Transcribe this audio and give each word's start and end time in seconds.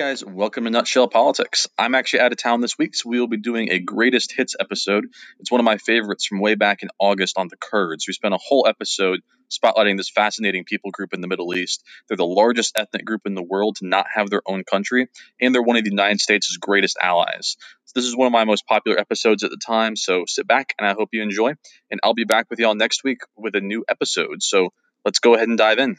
guys, 0.00 0.24
welcome 0.24 0.64
to 0.64 0.70
Nutshell 0.70 1.08
Politics. 1.08 1.68
I'm 1.76 1.94
actually 1.94 2.20
out 2.20 2.32
of 2.32 2.38
town 2.38 2.62
this 2.62 2.78
week, 2.78 2.94
so 2.94 3.10
we 3.10 3.20
will 3.20 3.26
be 3.26 3.36
doing 3.36 3.70
a 3.70 3.78
greatest 3.78 4.32
hits 4.32 4.56
episode. 4.58 5.04
It's 5.38 5.50
one 5.50 5.60
of 5.60 5.66
my 5.66 5.76
favorites 5.76 6.24
from 6.24 6.40
way 6.40 6.54
back 6.54 6.82
in 6.82 6.88
August 6.98 7.36
on 7.36 7.48
the 7.48 7.58
Kurds. 7.58 8.06
We 8.08 8.14
spent 8.14 8.32
a 8.32 8.38
whole 8.38 8.66
episode 8.66 9.20
spotlighting 9.50 9.98
this 9.98 10.08
fascinating 10.08 10.64
people 10.64 10.90
group 10.90 11.12
in 11.12 11.20
the 11.20 11.28
Middle 11.28 11.54
East. 11.54 11.84
They're 12.08 12.16
the 12.16 12.24
largest 12.24 12.78
ethnic 12.78 13.04
group 13.04 13.26
in 13.26 13.34
the 13.34 13.42
world 13.42 13.76
to 13.76 13.86
not 13.86 14.06
have 14.14 14.30
their 14.30 14.40
own 14.46 14.64
country, 14.64 15.08
and 15.38 15.54
they're 15.54 15.60
one 15.60 15.76
of 15.76 15.84
the 15.84 15.90
United 15.90 16.22
States' 16.22 16.56
greatest 16.56 16.96
allies. 16.98 17.58
So 17.84 17.92
this 17.94 18.06
is 18.06 18.16
one 18.16 18.26
of 18.26 18.32
my 18.32 18.44
most 18.44 18.66
popular 18.66 18.98
episodes 18.98 19.44
at 19.44 19.50
the 19.50 19.58
time, 19.58 19.96
so 19.96 20.24
sit 20.26 20.46
back 20.46 20.72
and 20.78 20.88
I 20.88 20.94
hope 20.94 21.10
you 21.12 21.22
enjoy. 21.22 21.52
And 21.90 22.00
I'll 22.02 22.14
be 22.14 22.24
back 22.24 22.48
with 22.48 22.58
y'all 22.58 22.74
next 22.74 23.04
week 23.04 23.20
with 23.36 23.54
a 23.54 23.60
new 23.60 23.84
episode. 23.86 24.42
So 24.42 24.70
let's 25.04 25.18
go 25.18 25.34
ahead 25.34 25.48
and 25.48 25.58
dive 25.58 25.78
in. 25.78 25.98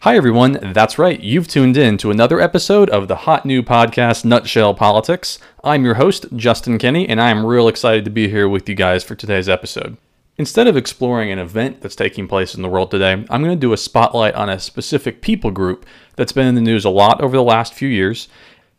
Hi, 0.00 0.14
everyone. 0.14 0.58
That's 0.74 0.98
right. 0.98 1.18
You've 1.18 1.48
tuned 1.48 1.76
in 1.76 1.96
to 1.98 2.10
another 2.10 2.38
episode 2.38 2.90
of 2.90 3.08
the 3.08 3.16
hot 3.16 3.46
new 3.46 3.62
podcast, 3.62 4.26
Nutshell 4.26 4.74
Politics. 4.74 5.38
I'm 5.64 5.86
your 5.86 5.94
host, 5.94 6.26
Justin 6.36 6.76
Kinney, 6.76 7.08
and 7.08 7.20
I'm 7.20 7.46
real 7.46 7.66
excited 7.66 8.04
to 8.04 8.10
be 8.10 8.28
here 8.28 8.46
with 8.46 8.68
you 8.68 8.74
guys 8.74 9.02
for 9.02 9.14
today's 9.14 9.48
episode. 9.48 9.96
Instead 10.36 10.66
of 10.66 10.76
exploring 10.76 11.32
an 11.32 11.38
event 11.38 11.80
that's 11.80 11.96
taking 11.96 12.28
place 12.28 12.54
in 12.54 12.60
the 12.60 12.68
world 12.68 12.90
today, 12.90 13.12
I'm 13.12 13.42
going 13.42 13.56
to 13.56 13.56
do 13.56 13.72
a 13.72 13.78
spotlight 13.78 14.34
on 14.34 14.50
a 14.50 14.60
specific 14.60 15.22
people 15.22 15.50
group 15.50 15.86
that's 16.14 16.32
been 16.32 16.46
in 16.46 16.54
the 16.54 16.60
news 16.60 16.84
a 16.84 16.90
lot 16.90 17.22
over 17.22 17.34
the 17.34 17.42
last 17.42 17.72
few 17.72 17.88
years, 17.88 18.28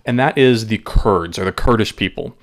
and 0.06 0.20
that 0.20 0.38
is 0.38 0.68
the 0.68 0.78
Kurds, 0.78 1.40
or 1.40 1.46
the 1.46 1.52
Kurdish 1.52 1.96
people. 1.96 2.38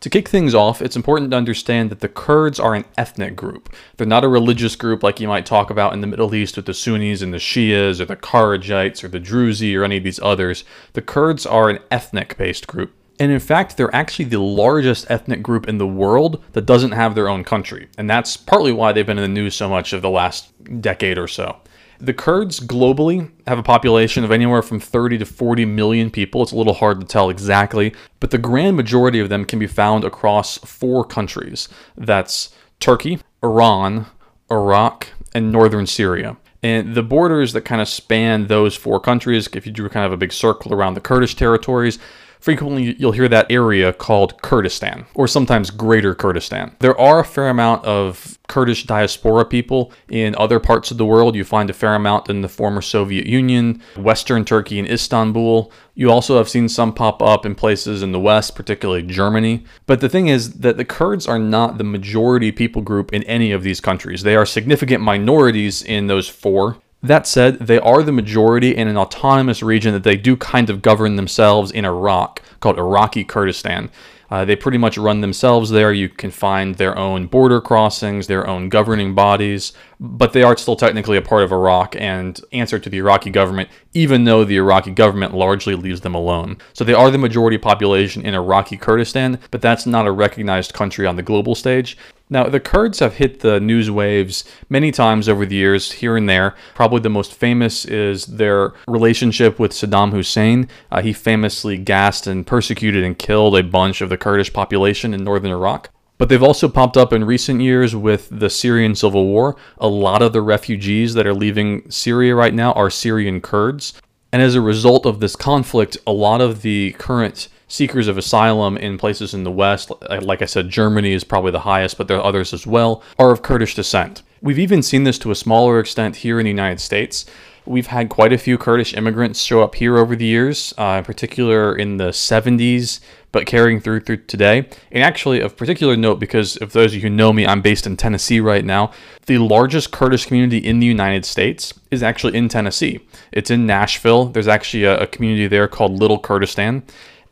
To 0.00 0.08
kick 0.08 0.28
things 0.28 0.54
off, 0.54 0.80
it's 0.80 0.96
important 0.96 1.30
to 1.30 1.36
understand 1.36 1.90
that 1.90 2.00
the 2.00 2.08
Kurds 2.08 2.58
are 2.58 2.74
an 2.74 2.86
ethnic 2.96 3.36
group. 3.36 3.68
They're 3.96 4.06
not 4.06 4.24
a 4.24 4.28
religious 4.28 4.74
group 4.74 5.02
like 5.02 5.20
you 5.20 5.28
might 5.28 5.44
talk 5.44 5.68
about 5.68 5.92
in 5.92 6.00
the 6.00 6.06
Middle 6.06 6.34
East 6.34 6.56
with 6.56 6.64
the 6.64 6.72
Sunnis 6.72 7.20
and 7.20 7.34
the 7.34 7.38
Shias 7.38 8.00
or 8.00 8.06
the 8.06 8.16
Kharijites 8.16 9.04
or 9.04 9.08
the 9.08 9.20
Druzi 9.20 9.78
or 9.78 9.84
any 9.84 9.98
of 9.98 10.04
these 10.04 10.18
others. 10.20 10.64
The 10.94 11.02
Kurds 11.02 11.44
are 11.44 11.68
an 11.68 11.80
ethnic 11.90 12.38
based 12.38 12.66
group. 12.66 12.94
And 13.18 13.30
in 13.30 13.40
fact, 13.40 13.76
they're 13.76 13.94
actually 13.94 14.24
the 14.24 14.40
largest 14.40 15.10
ethnic 15.10 15.42
group 15.42 15.68
in 15.68 15.76
the 15.76 15.86
world 15.86 16.42
that 16.52 16.64
doesn't 16.64 16.92
have 16.92 17.14
their 17.14 17.28
own 17.28 17.44
country. 17.44 17.90
And 17.98 18.08
that's 18.08 18.38
partly 18.38 18.72
why 18.72 18.92
they've 18.92 19.04
been 19.04 19.18
in 19.18 19.34
the 19.34 19.40
news 19.40 19.54
so 19.54 19.68
much 19.68 19.92
of 19.92 20.00
the 20.00 20.08
last 20.08 20.50
decade 20.80 21.18
or 21.18 21.28
so. 21.28 21.58
The 22.00 22.14
Kurds 22.14 22.60
globally 22.60 23.30
have 23.46 23.58
a 23.58 23.62
population 23.62 24.24
of 24.24 24.30
anywhere 24.30 24.62
from 24.62 24.80
30 24.80 25.18
to 25.18 25.26
40 25.26 25.66
million 25.66 26.10
people. 26.10 26.42
It's 26.42 26.52
a 26.52 26.56
little 26.56 26.72
hard 26.72 27.00
to 27.00 27.06
tell 27.06 27.28
exactly, 27.28 27.94
but 28.20 28.30
the 28.30 28.38
grand 28.38 28.76
majority 28.76 29.20
of 29.20 29.28
them 29.28 29.44
can 29.44 29.58
be 29.58 29.66
found 29.66 30.04
across 30.04 30.56
four 30.58 31.04
countries. 31.04 31.68
That's 31.98 32.54
Turkey, 32.78 33.20
Iran, 33.42 34.06
Iraq, 34.50 35.08
and 35.34 35.52
northern 35.52 35.86
Syria. 35.86 36.38
And 36.62 36.94
the 36.94 37.02
borders 37.02 37.52
that 37.52 37.62
kind 37.62 37.82
of 37.82 37.88
span 37.88 38.46
those 38.46 38.76
four 38.76 38.98
countries, 38.98 39.48
if 39.52 39.66
you 39.66 39.72
drew 39.72 39.88
kind 39.90 40.06
of 40.06 40.12
a 40.12 40.16
big 40.16 40.32
circle 40.32 40.72
around 40.72 40.94
the 40.94 41.00
Kurdish 41.00 41.34
territories, 41.34 41.98
frequently 42.40 42.96
you'll 42.98 43.12
hear 43.12 43.28
that 43.28 43.50
area 43.50 43.92
called 43.92 44.40
Kurdistan, 44.42 45.06
or 45.14 45.28
sometimes 45.28 45.70
Greater 45.70 46.14
Kurdistan. 46.14 46.74
There 46.80 46.98
are 46.98 47.20
a 47.20 47.24
fair 47.24 47.48
amount 47.48 47.84
of 47.84 48.38
Kurdish 48.48 48.84
diaspora 48.84 49.44
people 49.44 49.92
in 50.08 50.34
other 50.34 50.58
parts 50.58 50.90
of 50.90 50.98
the 50.98 51.06
world. 51.06 51.36
You 51.36 51.44
find 51.44 51.70
a 51.70 51.74
fair 51.74 51.94
amount 51.94 52.28
in 52.28 52.40
the 52.40 52.48
former 52.48 52.82
Soviet 52.82 53.26
Union, 53.26 53.80
Western 53.96 54.44
Turkey, 54.44 54.78
and 54.78 54.88
Istanbul. 54.90 55.70
You 55.94 56.10
also 56.10 56.38
have 56.38 56.48
seen 56.48 56.68
some 56.68 56.92
pop 56.92 57.22
up 57.22 57.46
in 57.46 57.54
places 57.54 58.02
in 58.02 58.12
the 58.12 58.18
West, 58.18 58.56
particularly 58.56 59.02
Germany. 59.02 59.64
But 59.86 60.00
the 60.00 60.08
thing 60.08 60.28
is 60.28 60.54
that 60.60 60.76
the 60.76 60.84
Kurds 60.84 61.28
are 61.28 61.38
not 61.38 61.78
the 61.78 61.84
majority 61.84 62.50
people 62.50 62.82
group 62.82 63.12
in 63.12 63.22
any 63.24 63.52
of 63.52 63.62
these 63.62 63.80
countries. 63.80 64.22
They 64.22 64.34
are 64.34 64.46
significant 64.46 65.02
minorities 65.02 65.82
in 65.82 66.08
those 66.08 66.28
four. 66.28 66.78
That 67.02 67.26
said, 67.26 67.58
they 67.58 67.78
are 67.78 68.02
the 68.02 68.12
majority 68.12 68.76
in 68.76 68.86
an 68.86 68.98
autonomous 68.98 69.62
region 69.62 69.94
that 69.94 70.04
they 70.04 70.16
do 70.16 70.36
kind 70.36 70.68
of 70.68 70.82
govern 70.82 71.16
themselves 71.16 71.70
in 71.70 71.84
Iraq, 71.84 72.42
called 72.60 72.78
Iraqi 72.78 73.24
Kurdistan. 73.24 73.90
Uh, 74.30 74.44
they 74.44 74.54
pretty 74.54 74.78
much 74.78 74.96
run 74.96 75.22
themselves 75.22 75.70
there. 75.70 75.92
You 75.92 76.08
can 76.08 76.30
find 76.30 76.76
their 76.76 76.96
own 76.96 77.26
border 77.26 77.60
crossings, 77.60 78.28
their 78.28 78.46
own 78.46 78.68
governing 78.68 79.14
bodies, 79.14 79.72
but 79.98 80.32
they 80.32 80.44
are 80.44 80.56
still 80.56 80.76
technically 80.76 81.16
a 81.16 81.22
part 81.22 81.42
of 81.42 81.50
Iraq 81.50 81.96
and 81.98 82.40
answer 82.52 82.78
to 82.78 82.88
the 82.88 82.98
Iraqi 82.98 83.30
government, 83.30 83.70
even 83.92 84.24
though 84.24 84.44
the 84.44 84.56
Iraqi 84.56 84.92
government 84.92 85.34
largely 85.34 85.74
leaves 85.74 86.02
them 86.02 86.14
alone. 86.14 86.58
So 86.74 86.84
they 86.84 86.94
are 86.94 87.10
the 87.10 87.18
majority 87.18 87.58
population 87.58 88.24
in 88.24 88.34
Iraqi 88.34 88.76
Kurdistan, 88.76 89.40
but 89.50 89.62
that's 89.62 89.84
not 89.84 90.06
a 90.06 90.12
recognized 90.12 90.74
country 90.74 91.06
on 91.06 91.16
the 91.16 91.22
global 91.22 91.56
stage. 91.56 91.96
Now, 92.32 92.44
the 92.44 92.60
Kurds 92.60 93.00
have 93.00 93.16
hit 93.16 93.40
the 93.40 93.58
news 93.58 93.90
waves 93.90 94.44
many 94.68 94.92
times 94.92 95.28
over 95.28 95.44
the 95.44 95.56
years, 95.56 95.90
here 95.90 96.16
and 96.16 96.28
there. 96.28 96.54
Probably 96.76 97.00
the 97.00 97.10
most 97.10 97.34
famous 97.34 97.84
is 97.84 98.26
their 98.26 98.72
relationship 98.86 99.58
with 99.58 99.72
Saddam 99.72 100.12
Hussein. 100.12 100.68
Uh, 100.92 101.02
he 101.02 101.12
famously 101.12 101.76
gassed 101.76 102.28
and 102.28 102.46
persecuted 102.46 103.02
and 103.02 103.18
killed 103.18 103.56
a 103.58 103.64
bunch 103.64 104.00
of 104.00 104.10
the 104.10 104.16
Kurdish 104.16 104.52
population 104.52 105.12
in 105.12 105.24
northern 105.24 105.50
Iraq. 105.50 105.90
But 106.18 106.28
they've 106.28 106.42
also 106.42 106.68
popped 106.68 106.96
up 106.96 107.12
in 107.12 107.24
recent 107.24 107.62
years 107.62 107.96
with 107.96 108.28
the 108.30 108.50
Syrian 108.50 108.94
civil 108.94 109.26
war. 109.26 109.56
A 109.78 109.88
lot 109.88 110.22
of 110.22 110.32
the 110.32 110.42
refugees 110.42 111.14
that 111.14 111.26
are 111.26 111.34
leaving 111.34 111.90
Syria 111.90 112.36
right 112.36 112.54
now 112.54 112.72
are 112.74 112.90
Syrian 112.90 113.40
Kurds. 113.40 113.94
And 114.32 114.40
as 114.40 114.54
a 114.54 114.60
result 114.60 115.04
of 115.04 115.18
this 115.18 115.34
conflict, 115.34 115.96
a 116.06 116.12
lot 116.12 116.40
of 116.40 116.62
the 116.62 116.94
current 116.98 117.48
seekers 117.70 118.08
of 118.08 118.18
asylum 118.18 118.76
in 118.76 118.98
places 118.98 119.32
in 119.32 119.44
the 119.44 119.50
West, 119.50 119.92
like 120.20 120.42
I 120.42 120.46
said, 120.46 120.68
Germany 120.68 121.12
is 121.12 121.24
probably 121.24 121.52
the 121.52 121.60
highest, 121.60 121.96
but 121.96 122.08
there 122.08 122.18
are 122.18 122.24
others 122.24 122.52
as 122.52 122.66
well, 122.66 123.02
are 123.18 123.30
of 123.30 123.42
Kurdish 123.42 123.76
descent. 123.76 124.22
We've 124.42 124.58
even 124.58 124.82
seen 124.82 125.04
this 125.04 125.18
to 125.20 125.30
a 125.30 125.36
smaller 125.36 125.78
extent 125.78 126.16
here 126.16 126.40
in 126.40 126.44
the 126.44 126.50
United 126.50 126.80
States. 126.80 127.26
We've 127.66 127.86
had 127.86 128.08
quite 128.08 128.32
a 128.32 128.38
few 128.38 128.58
Kurdish 128.58 128.94
immigrants 128.94 129.42
show 129.42 129.62
up 129.62 129.76
here 129.76 129.98
over 129.98 130.16
the 130.16 130.24
years, 130.24 130.74
uh, 130.78 130.96
in 130.98 131.04
particular 131.04 131.76
in 131.76 131.98
the 131.98 132.08
70s, 132.08 132.98
but 133.30 133.46
carrying 133.46 133.80
through 133.80 134.00
through 134.00 134.24
today. 134.24 134.68
And 134.90 135.04
actually, 135.04 135.40
of 135.40 135.56
particular 135.56 135.96
note, 135.96 136.18
because 136.18 136.56
if 136.56 136.72
those 136.72 136.92
of 136.92 136.94
you 136.96 137.02
who 137.02 137.10
know 137.10 137.32
me, 137.32 137.46
I'm 137.46 137.62
based 137.62 137.86
in 137.86 137.96
Tennessee 137.96 138.40
right 138.40 138.64
now. 138.64 138.90
The 139.26 139.38
largest 139.38 139.92
Kurdish 139.92 140.26
community 140.26 140.58
in 140.58 140.80
the 140.80 140.86
United 140.86 141.24
States 141.24 141.72
is 141.92 142.02
actually 142.02 142.36
in 142.36 142.48
Tennessee. 142.48 142.98
It's 143.30 143.50
in 143.50 143.66
Nashville. 143.66 144.24
There's 144.24 144.48
actually 144.48 144.84
a, 144.84 145.02
a 145.02 145.06
community 145.06 145.46
there 145.46 145.68
called 145.68 145.92
Little 145.92 146.18
Kurdistan 146.18 146.82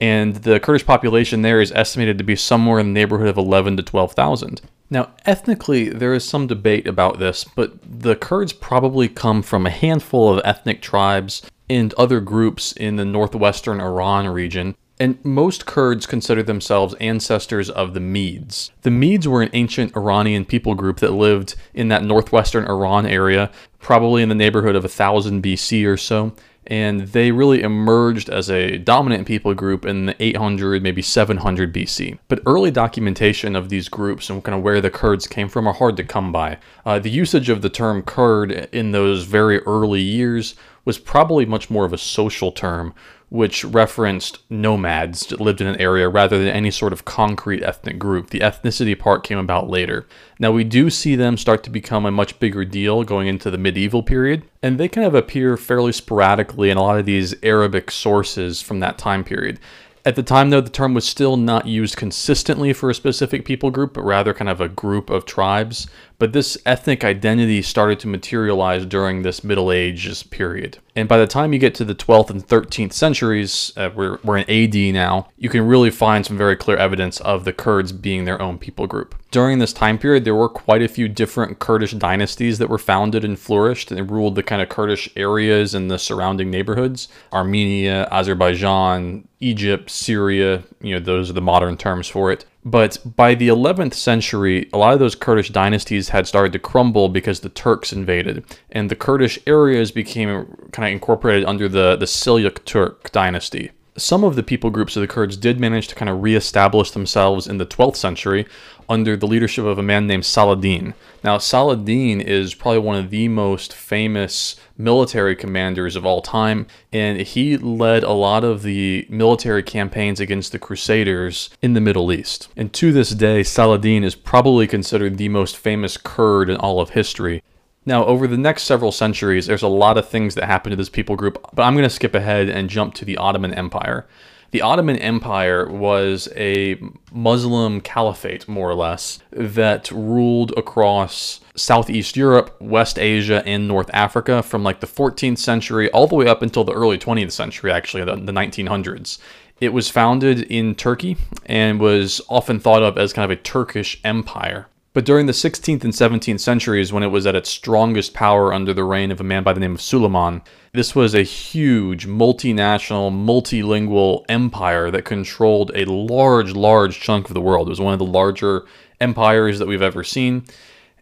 and 0.00 0.36
the 0.36 0.60
Kurdish 0.60 0.86
population 0.86 1.42
there 1.42 1.60
is 1.60 1.72
estimated 1.72 2.18
to 2.18 2.24
be 2.24 2.36
somewhere 2.36 2.78
in 2.78 2.86
the 2.86 3.00
neighborhood 3.00 3.28
of 3.28 3.36
11 3.36 3.76
to 3.78 3.82
12,000. 3.82 4.60
Now, 4.90 5.10
ethnically, 5.26 5.90
there 5.90 6.14
is 6.14 6.24
some 6.26 6.46
debate 6.46 6.86
about 6.86 7.18
this, 7.18 7.44
but 7.44 7.72
the 7.84 8.16
Kurds 8.16 8.52
probably 8.52 9.08
come 9.08 9.42
from 9.42 9.66
a 9.66 9.70
handful 9.70 10.32
of 10.32 10.40
ethnic 10.44 10.80
tribes 10.80 11.42
and 11.68 11.92
other 11.94 12.20
groups 12.20 12.72
in 12.72 12.96
the 12.96 13.04
northwestern 13.04 13.80
Iran 13.80 14.28
region, 14.28 14.74
and 14.98 15.22
most 15.24 15.66
Kurds 15.66 16.06
consider 16.06 16.42
themselves 16.42 16.94
ancestors 16.94 17.68
of 17.68 17.92
the 17.92 18.00
Medes. 18.00 18.72
The 18.82 18.90
Medes 18.90 19.28
were 19.28 19.42
an 19.42 19.50
ancient 19.52 19.94
Iranian 19.94 20.46
people 20.46 20.74
group 20.74 21.00
that 21.00 21.12
lived 21.12 21.54
in 21.74 21.88
that 21.88 22.02
northwestern 22.02 22.64
Iran 22.64 23.04
area, 23.04 23.50
probably 23.80 24.22
in 24.22 24.30
the 24.30 24.34
neighborhood 24.34 24.74
of 24.74 24.84
1000 24.84 25.42
BC 25.42 25.86
or 25.86 25.98
so 25.98 26.32
and 26.68 27.00
they 27.00 27.32
really 27.32 27.62
emerged 27.62 28.28
as 28.28 28.50
a 28.50 28.76
dominant 28.76 29.26
people 29.26 29.54
group 29.54 29.86
in 29.86 30.06
the 30.06 30.22
800, 30.22 30.82
maybe 30.82 31.00
700 31.00 31.72
BC. 31.72 32.18
But 32.28 32.42
early 32.44 32.70
documentation 32.70 33.56
of 33.56 33.70
these 33.70 33.88
groups 33.88 34.28
and 34.28 34.44
kind 34.44 34.56
of 34.56 34.62
where 34.62 34.80
the 34.80 34.90
Kurds 34.90 35.26
came 35.26 35.48
from 35.48 35.66
are 35.66 35.72
hard 35.72 35.96
to 35.96 36.04
come 36.04 36.30
by. 36.30 36.58
Uh, 36.84 36.98
the 36.98 37.10
usage 37.10 37.48
of 37.48 37.62
the 37.62 37.70
term 37.70 38.02
Kurd 38.02 38.52
in 38.70 38.92
those 38.92 39.24
very 39.24 39.60
early 39.60 40.02
years 40.02 40.54
was 40.88 40.98
probably 40.98 41.44
much 41.44 41.68
more 41.68 41.84
of 41.84 41.92
a 41.92 41.98
social 41.98 42.50
term 42.50 42.94
which 43.28 43.62
referenced 43.62 44.38
nomads 44.48 45.26
that 45.26 45.38
lived 45.38 45.60
in 45.60 45.66
an 45.66 45.78
area 45.78 46.08
rather 46.08 46.38
than 46.38 46.48
any 46.48 46.70
sort 46.70 46.94
of 46.94 47.04
concrete 47.04 47.62
ethnic 47.62 47.98
group. 47.98 48.30
The 48.30 48.40
ethnicity 48.40 48.98
part 48.98 49.22
came 49.22 49.36
about 49.36 49.68
later. 49.68 50.06
Now, 50.38 50.50
we 50.50 50.64
do 50.64 50.88
see 50.88 51.14
them 51.14 51.36
start 51.36 51.62
to 51.64 51.70
become 51.70 52.06
a 52.06 52.10
much 52.10 52.40
bigger 52.40 52.64
deal 52.64 53.04
going 53.04 53.26
into 53.26 53.50
the 53.50 53.58
medieval 53.58 54.02
period, 54.02 54.44
and 54.62 54.80
they 54.80 54.88
kind 54.88 55.06
of 55.06 55.14
appear 55.14 55.58
fairly 55.58 55.92
sporadically 55.92 56.70
in 56.70 56.78
a 56.78 56.82
lot 56.82 56.98
of 56.98 57.04
these 57.04 57.34
Arabic 57.42 57.90
sources 57.90 58.62
from 58.62 58.80
that 58.80 58.96
time 58.96 59.24
period. 59.24 59.60
At 60.06 60.16
the 60.16 60.22
time, 60.22 60.48
though, 60.48 60.62
the 60.62 60.70
term 60.70 60.94
was 60.94 61.06
still 61.06 61.36
not 61.36 61.66
used 61.66 61.98
consistently 61.98 62.72
for 62.72 62.88
a 62.88 62.94
specific 62.94 63.44
people 63.44 63.70
group, 63.70 63.92
but 63.92 64.06
rather 64.06 64.32
kind 64.32 64.48
of 64.48 64.58
a 64.58 64.68
group 64.70 65.10
of 65.10 65.26
tribes. 65.26 65.86
But 66.18 66.32
this 66.32 66.58
ethnic 66.66 67.04
identity 67.04 67.62
started 67.62 68.00
to 68.00 68.08
materialize 68.08 68.84
during 68.84 69.22
this 69.22 69.44
Middle 69.44 69.70
Ages 69.70 70.24
period. 70.24 70.78
And 70.96 71.08
by 71.08 71.16
the 71.16 71.28
time 71.28 71.52
you 71.52 71.60
get 71.60 71.76
to 71.76 71.84
the 71.84 71.94
12th 71.94 72.30
and 72.30 72.44
13th 72.44 72.92
centuries, 72.92 73.72
uh, 73.76 73.90
we're, 73.94 74.18
we're 74.24 74.38
in 74.38 74.50
AD 74.50 74.92
now, 74.92 75.28
you 75.36 75.48
can 75.48 75.64
really 75.64 75.90
find 75.90 76.26
some 76.26 76.36
very 76.36 76.56
clear 76.56 76.76
evidence 76.76 77.20
of 77.20 77.44
the 77.44 77.52
Kurds 77.52 77.92
being 77.92 78.24
their 78.24 78.42
own 78.42 78.58
people 78.58 78.88
group. 78.88 79.14
During 79.30 79.60
this 79.60 79.72
time 79.72 79.96
period, 79.96 80.24
there 80.24 80.34
were 80.34 80.48
quite 80.48 80.82
a 80.82 80.88
few 80.88 81.06
different 81.06 81.60
Kurdish 81.60 81.92
dynasties 81.92 82.58
that 82.58 82.68
were 82.68 82.78
founded 82.78 83.24
and 83.24 83.38
flourished 83.38 83.92
and 83.92 84.10
ruled 84.10 84.34
the 84.34 84.42
kind 84.42 84.60
of 84.60 84.68
Kurdish 84.68 85.08
areas 85.14 85.72
and 85.72 85.88
the 85.88 86.00
surrounding 86.00 86.50
neighborhoods. 86.50 87.06
Armenia, 87.32 88.08
Azerbaijan, 88.10 89.28
Egypt, 89.38 89.90
Syria, 89.90 90.64
you 90.80 90.94
know, 90.94 91.00
those 91.00 91.30
are 91.30 91.34
the 91.34 91.40
modern 91.40 91.76
terms 91.76 92.08
for 92.08 92.32
it. 92.32 92.44
But 92.64 92.98
by 93.16 93.34
the 93.34 93.48
11th 93.48 93.94
century, 93.94 94.68
a 94.72 94.78
lot 94.78 94.92
of 94.92 94.98
those 94.98 95.14
Kurdish 95.14 95.50
dynasties 95.50 96.10
had 96.10 96.26
started 96.26 96.52
to 96.52 96.58
crumble 96.58 97.08
because 97.08 97.40
the 97.40 97.48
Turks 97.48 97.92
invaded, 97.92 98.44
and 98.70 98.90
the 98.90 98.96
Kurdish 98.96 99.38
areas 99.46 99.92
became 99.92 100.44
kind 100.72 100.88
of 100.88 100.92
incorporated 100.92 101.44
under 101.44 101.68
the, 101.68 101.96
the 101.96 102.06
Seljuk 102.06 102.64
Turk 102.64 103.10
dynasty. 103.12 103.70
Some 103.98 104.22
of 104.22 104.36
the 104.36 104.42
people 104.42 104.70
groups 104.70 104.96
of 104.96 105.00
the 105.00 105.08
Kurds 105.08 105.36
did 105.36 105.58
manage 105.58 105.88
to 105.88 105.94
kind 105.94 106.08
of 106.08 106.22
reestablish 106.22 106.92
themselves 106.92 107.46
in 107.46 107.58
the 107.58 107.66
12th 107.66 107.96
century 107.96 108.46
under 108.88 109.16
the 109.16 109.26
leadership 109.26 109.64
of 109.64 109.78
a 109.78 109.82
man 109.82 110.06
named 110.06 110.24
Saladin. 110.24 110.94
Now, 111.22 111.38
Saladin 111.38 112.20
is 112.20 112.54
probably 112.54 112.78
one 112.78 112.96
of 112.96 113.10
the 113.10 113.28
most 113.28 113.74
famous 113.74 114.56
military 114.78 115.34
commanders 115.36 115.96
of 115.96 116.06
all 116.06 116.22
time, 116.22 116.66
and 116.92 117.20
he 117.20 117.56
led 117.56 118.04
a 118.04 118.12
lot 118.12 118.44
of 118.44 118.62
the 118.62 119.06
military 119.10 119.62
campaigns 119.62 120.20
against 120.20 120.52
the 120.52 120.58
Crusaders 120.58 121.50
in 121.60 121.74
the 121.74 121.80
Middle 121.80 122.12
East. 122.12 122.48
And 122.56 122.72
to 122.74 122.92
this 122.92 123.10
day, 123.10 123.42
Saladin 123.42 124.04
is 124.04 124.14
probably 124.14 124.66
considered 124.66 125.18
the 125.18 125.28
most 125.28 125.56
famous 125.56 125.96
Kurd 125.96 126.48
in 126.48 126.56
all 126.56 126.80
of 126.80 126.90
history. 126.90 127.42
Now, 127.86 128.04
over 128.04 128.26
the 128.26 128.36
next 128.36 128.64
several 128.64 128.92
centuries, 128.92 129.46
there's 129.46 129.62
a 129.62 129.68
lot 129.68 129.96
of 129.96 130.08
things 130.08 130.34
that 130.34 130.44
happen 130.44 130.70
to 130.70 130.76
this 130.76 130.90
people 130.90 131.16
group, 131.16 131.42
but 131.54 131.62
I'm 131.62 131.74
going 131.74 131.84
to 131.84 131.90
skip 131.90 132.14
ahead 132.14 132.48
and 132.48 132.68
jump 132.68 132.94
to 132.94 133.04
the 133.04 133.16
Ottoman 133.16 133.54
Empire. 133.54 134.06
The 134.50 134.62
Ottoman 134.62 134.96
Empire 134.96 135.68
was 135.68 136.28
a 136.34 136.80
Muslim 137.12 137.82
caliphate, 137.82 138.48
more 138.48 138.70
or 138.70 138.74
less, 138.74 139.18
that 139.30 139.90
ruled 139.90 140.52
across 140.56 141.40
Southeast 141.54 142.16
Europe, 142.16 142.56
West 142.58 142.98
Asia, 142.98 143.42
and 143.44 143.68
North 143.68 143.90
Africa 143.92 144.42
from 144.42 144.62
like 144.62 144.80
the 144.80 144.86
14th 144.86 145.38
century 145.38 145.90
all 145.90 146.06
the 146.06 146.14
way 146.14 146.26
up 146.26 146.40
until 146.40 146.64
the 146.64 146.72
early 146.72 146.96
20th 146.96 147.32
century, 147.32 147.70
actually, 147.70 148.04
the, 148.04 148.16
the 148.16 148.32
1900s. 148.32 149.18
It 149.60 149.72
was 149.74 149.90
founded 149.90 150.42
in 150.42 150.74
Turkey 150.74 151.18
and 151.44 151.78
was 151.78 152.22
often 152.28 152.58
thought 152.58 152.82
of 152.82 152.96
as 152.96 153.12
kind 153.12 153.30
of 153.30 153.38
a 153.38 153.40
Turkish 153.40 154.00
empire. 154.02 154.68
But 154.94 155.04
during 155.04 155.26
the 155.26 155.32
16th 155.32 155.84
and 155.84 155.92
17th 155.92 156.40
centuries, 156.40 156.92
when 156.92 157.02
it 157.02 157.08
was 157.08 157.26
at 157.26 157.36
its 157.36 157.50
strongest 157.50 158.14
power 158.14 158.52
under 158.52 158.72
the 158.72 158.84
reign 158.84 159.10
of 159.10 159.20
a 159.20 159.24
man 159.24 159.42
by 159.42 159.52
the 159.52 159.60
name 159.60 159.74
of 159.74 159.82
Suleiman, 159.82 160.42
this 160.72 160.94
was 160.94 161.14
a 161.14 161.22
huge 161.22 162.06
multinational, 162.06 163.12
multilingual 163.12 164.24
empire 164.28 164.90
that 164.90 165.04
controlled 165.04 165.70
a 165.74 165.84
large, 165.84 166.52
large 166.52 167.00
chunk 167.00 167.28
of 167.28 167.34
the 167.34 167.40
world. 167.40 167.68
It 167.68 167.70
was 167.70 167.80
one 167.80 167.92
of 167.92 167.98
the 167.98 168.06
larger 168.06 168.64
empires 169.00 169.58
that 169.58 169.68
we've 169.68 169.82
ever 169.82 170.02
seen. 170.02 170.44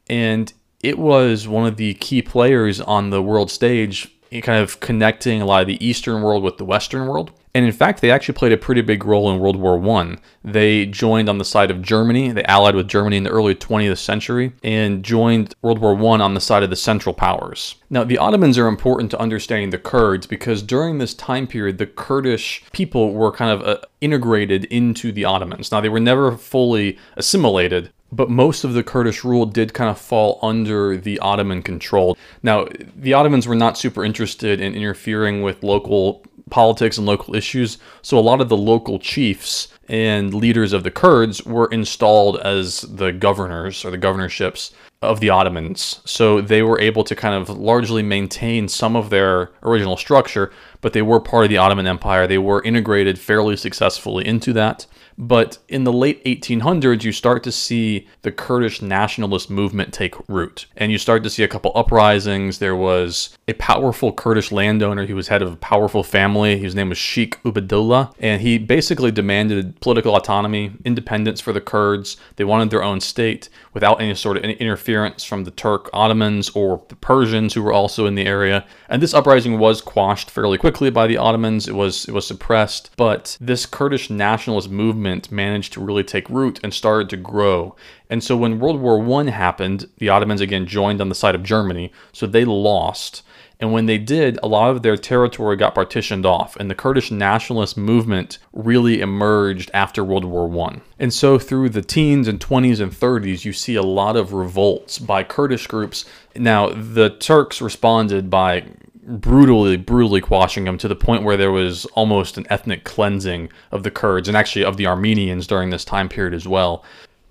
And 0.08 0.52
it 0.82 0.98
was 0.98 1.48
one 1.48 1.66
of 1.66 1.76
the 1.76 1.94
key 1.94 2.22
players 2.22 2.80
on 2.80 3.10
the 3.10 3.22
world 3.22 3.50
stage, 3.50 4.12
kind 4.42 4.62
of 4.62 4.80
connecting 4.80 5.40
a 5.40 5.46
lot 5.46 5.62
of 5.62 5.68
the 5.68 5.84
Eastern 5.84 6.22
world 6.22 6.42
with 6.42 6.58
the 6.58 6.64
Western 6.64 7.06
world. 7.06 7.30
And 7.56 7.64
in 7.64 7.72
fact, 7.72 8.02
they 8.02 8.10
actually 8.10 8.34
played 8.34 8.52
a 8.52 8.58
pretty 8.58 8.82
big 8.82 9.06
role 9.06 9.30
in 9.30 9.40
World 9.40 9.56
War 9.56 9.78
One. 9.78 10.18
They 10.44 10.84
joined 10.84 11.30
on 11.30 11.38
the 11.38 11.44
side 11.44 11.70
of 11.70 11.80
Germany. 11.80 12.30
They 12.30 12.44
allied 12.44 12.74
with 12.74 12.86
Germany 12.86 13.16
in 13.16 13.22
the 13.22 13.30
early 13.30 13.54
20th 13.54 13.96
century 13.96 14.52
and 14.62 15.02
joined 15.02 15.54
World 15.62 15.78
War 15.78 15.94
One 15.94 16.20
on 16.20 16.34
the 16.34 16.40
side 16.42 16.62
of 16.62 16.68
the 16.68 16.76
Central 16.76 17.14
Powers. 17.14 17.76
Now, 17.88 18.04
the 18.04 18.18
Ottomans 18.18 18.58
are 18.58 18.66
important 18.66 19.10
to 19.12 19.18
understanding 19.18 19.70
the 19.70 19.78
Kurds 19.78 20.26
because 20.26 20.60
during 20.60 20.98
this 20.98 21.14
time 21.14 21.46
period, 21.46 21.78
the 21.78 21.86
Kurdish 21.86 22.62
people 22.72 23.14
were 23.14 23.32
kind 23.32 23.50
of 23.50 23.66
uh, 23.66 23.80
integrated 24.02 24.66
into 24.66 25.10
the 25.10 25.24
Ottomans. 25.24 25.72
Now, 25.72 25.80
they 25.80 25.88
were 25.88 25.98
never 25.98 26.32
fully 26.32 26.98
assimilated, 27.16 27.90
but 28.12 28.28
most 28.28 28.64
of 28.64 28.74
the 28.74 28.84
Kurdish 28.84 29.24
rule 29.24 29.46
did 29.46 29.72
kind 29.72 29.88
of 29.88 29.98
fall 29.98 30.38
under 30.42 30.98
the 30.98 31.18
Ottoman 31.20 31.62
control. 31.62 32.18
Now, 32.42 32.66
the 32.94 33.14
Ottomans 33.14 33.48
were 33.48 33.54
not 33.54 33.78
super 33.78 34.04
interested 34.04 34.60
in 34.60 34.74
interfering 34.74 35.40
with 35.40 35.62
local 35.62 36.22
politics 36.50 36.98
and 36.98 37.06
local 37.06 37.34
issues. 37.34 37.78
So 38.02 38.18
a 38.18 38.20
lot 38.20 38.40
of 38.40 38.48
the 38.48 38.56
local 38.56 38.98
chiefs 38.98 39.68
and 39.88 40.34
leaders 40.34 40.72
of 40.72 40.82
the 40.84 40.90
Kurds 40.90 41.44
were 41.44 41.66
installed 41.66 42.38
as 42.38 42.82
the 42.82 43.12
governors 43.12 43.84
or 43.84 43.90
the 43.90 43.98
governorships 43.98 44.72
of 45.02 45.20
the 45.20 45.30
Ottomans. 45.30 46.00
So 46.04 46.40
they 46.40 46.62
were 46.62 46.80
able 46.80 47.04
to 47.04 47.14
kind 47.14 47.34
of 47.34 47.50
largely 47.50 48.02
maintain 48.02 48.68
some 48.68 48.96
of 48.96 49.10
their 49.10 49.50
original 49.62 49.96
structure, 49.96 50.52
but 50.86 50.92
they 50.92 51.02
were 51.02 51.18
part 51.18 51.42
of 51.42 51.50
the 51.50 51.56
Ottoman 51.56 51.88
Empire. 51.88 52.28
They 52.28 52.38
were 52.38 52.62
integrated 52.62 53.18
fairly 53.18 53.56
successfully 53.56 54.24
into 54.24 54.52
that. 54.52 54.86
But 55.18 55.58
in 55.68 55.82
the 55.82 55.92
late 55.92 56.22
1800s, 56.24 57.02
you 57.02 57.10
start 57.10 57.42
to 57.42 57.50
see 57.50 58.06
the 58.22 58.30
Kurdish 58.30 58.82
nationalist 58.82 59.50
movement 59.50 59.92
take 59.92 60.14
root. 60.28 60.66
And 60.76 60.92
you 60.92 60.98
start 60.98 61.24
to 61.24 61.30
see 61.30 61.42
a 61.42 61.48
couple 61.48 61.72
uprisings. 61.74 62.58
There 62.58 62.76
was 62.76 63.36
a 63.48 63.54
powerful 63.54 64.12
Kurdish 64.12 64.52
landowner. 64.52 65.06
He 65.06 65.14
was 65.14 65.26
head 65.26 65.42
of 65.42 65.52
a 65.52 65.56
powerful 65.56 66.04
family. 66.04 66.58
His 66.58 66.76
name 66.76 66.90
was 66.90 66.98
Sheikh 66.98 67.42
Ubaidullah. 67.42 68.14
And 68.20 68.42
he 68.42 68.58
basically 68.58 69.10
demanded 69.10 69.80
political 69.80 70.14
autonomy, 70.14 70.72
independence 70.84 71.40
for 71.40 71.52
the 71.52 71.60
Kurds. 71.60 72.16
They 72.36 72.44
wanted 72.44 72.70
their 72.70 72.84
own 72.84 73.00
state 73.00 73.48
without 73.76 74.00
any 74.00 74.14
sort 74.14 74.38
of 74.38 74.42
interference 74.42 75.22
from 75.22 75.44
the 75.44 75.50
Turk 75.50 75.90
Ottomans 75.92 76.48
or 76.54 76.82
the 76.88 76.96
Persians 76.96 77.52
who 77.52 77.62
were 77.62 77.74
also 77.74 78.06
in 78.06 78.14
the 78.14 78.24
area. 78.24 78.64
And 78.88 79.02
this 79.02 79.12
uprising 79.12 79.58
was 79.58 79.82
quashed 79.82 80.30
fairly 80.30 80.56
quickly 80.56 80.88
by 80.88 81.06
the 81.06 81.18
Ottomans. 81.18 81.68
It 81.68 81.74
was 81.74 82.08
it 82.08 82.12
was 82.12 82.26
suppressed. 82.26 82.88
But 82.96 83.36
this 83.38 83.66
Kurdish 83.66 84.08
nationalist 84.08 84.70
movement 84.70 85.30
managed 85.30 85.74
to 85.74 85.84
really 85.84 86.04
take 86.04 86.30
root 86.30 86.58
and 86.62 86.72
started 86.72 87.10
to 87.10 87.18
grow. 87.18 87.76
And 88.08 88.24
so 88.24 88.34
when 88.34 88.60
World 88.60 88.80
War 88.80 89.20
I 89.20 89.28
happened, 89.28 89.90
the 89.98 90.08
Ottomans 90.08 90.40
again 90.40 90.66
joined 90.66 91.02
on 91.02 91.10
the 91.10 91.14
side 91.14 91.34
of 91.34 91.42
Germany, 91.42 91.92
so 92.12 92.26
they 92.26 92.46
lost. 92.46 93.24
And 93.58 93.72
when 93.72 93.86
they 93.86 93.96
did, 93.98 94.38
a 94.42 94.48
lot 94.48 94.70
of 94.70 94.82
their 94.82 94.96
territory 94.96 95.56
got 95.56 95.74
partitioned 95.74 96.26
off, 96.26 96.56
and 96.56 96.70
the 96.70 96.74
Kurdish 96.74 97.10
nationalist 97.10 97.76
movement 97.76 98.38
really 98.52 99.00
emerged 99.00 99.70
after 99.72 100.04
World 100.04 100.26
War 100.26 100.68
I. 100.68 100.80
And 100.98 101.12
so 101.12 101.38
through 101.38 101.70
the 101.70 101.80
teens 101.80 102.28
and 102.28 102.38
20s 102.38 102.80
and 102.80 102.92
30s, 102.92 103.44
you 103.46 103.54
see 103.54 103.74
a 103.74 103.82
lot 103.82 104.16
of 104.16 104.34
revolts 104.34 104.98
by 104.98 105.22
Kurdish 105.22 105.66
groups. 105.68 106.04
Now, 106.34 106.68
the 106.68 107.10
Turks 107.10 107.62
responded 107.62 108.28
by 108.28 108.66
brutally, 109.06 109.76
brutally 109.76 110.20
quashing 110.20 110.64
them 110.64 110.76
to 110.78 110.88
the 110.88 110.96
point 110.96 111.22
where 111.22 111.36
there 111.36 111.52
was 111.52 111.86
almost 111.94 112.36
an 112.36 112.46
ethnic 112.50 112.84
cleansing 112.84 113.48
of 113.70 113.84
the 113.84 113.90
Kurds 113.90 114.28
and 114.28 114.36
actually 114.36 114.64
of 114.64 114.76
the 114.76 114.86
Armenians 114.86 115.46
during 115.46 115.70
this 115.70 115.84
time 115.84 116.08
period 116.08 116.34
as 116.34 116.46
well. 116.46 116.84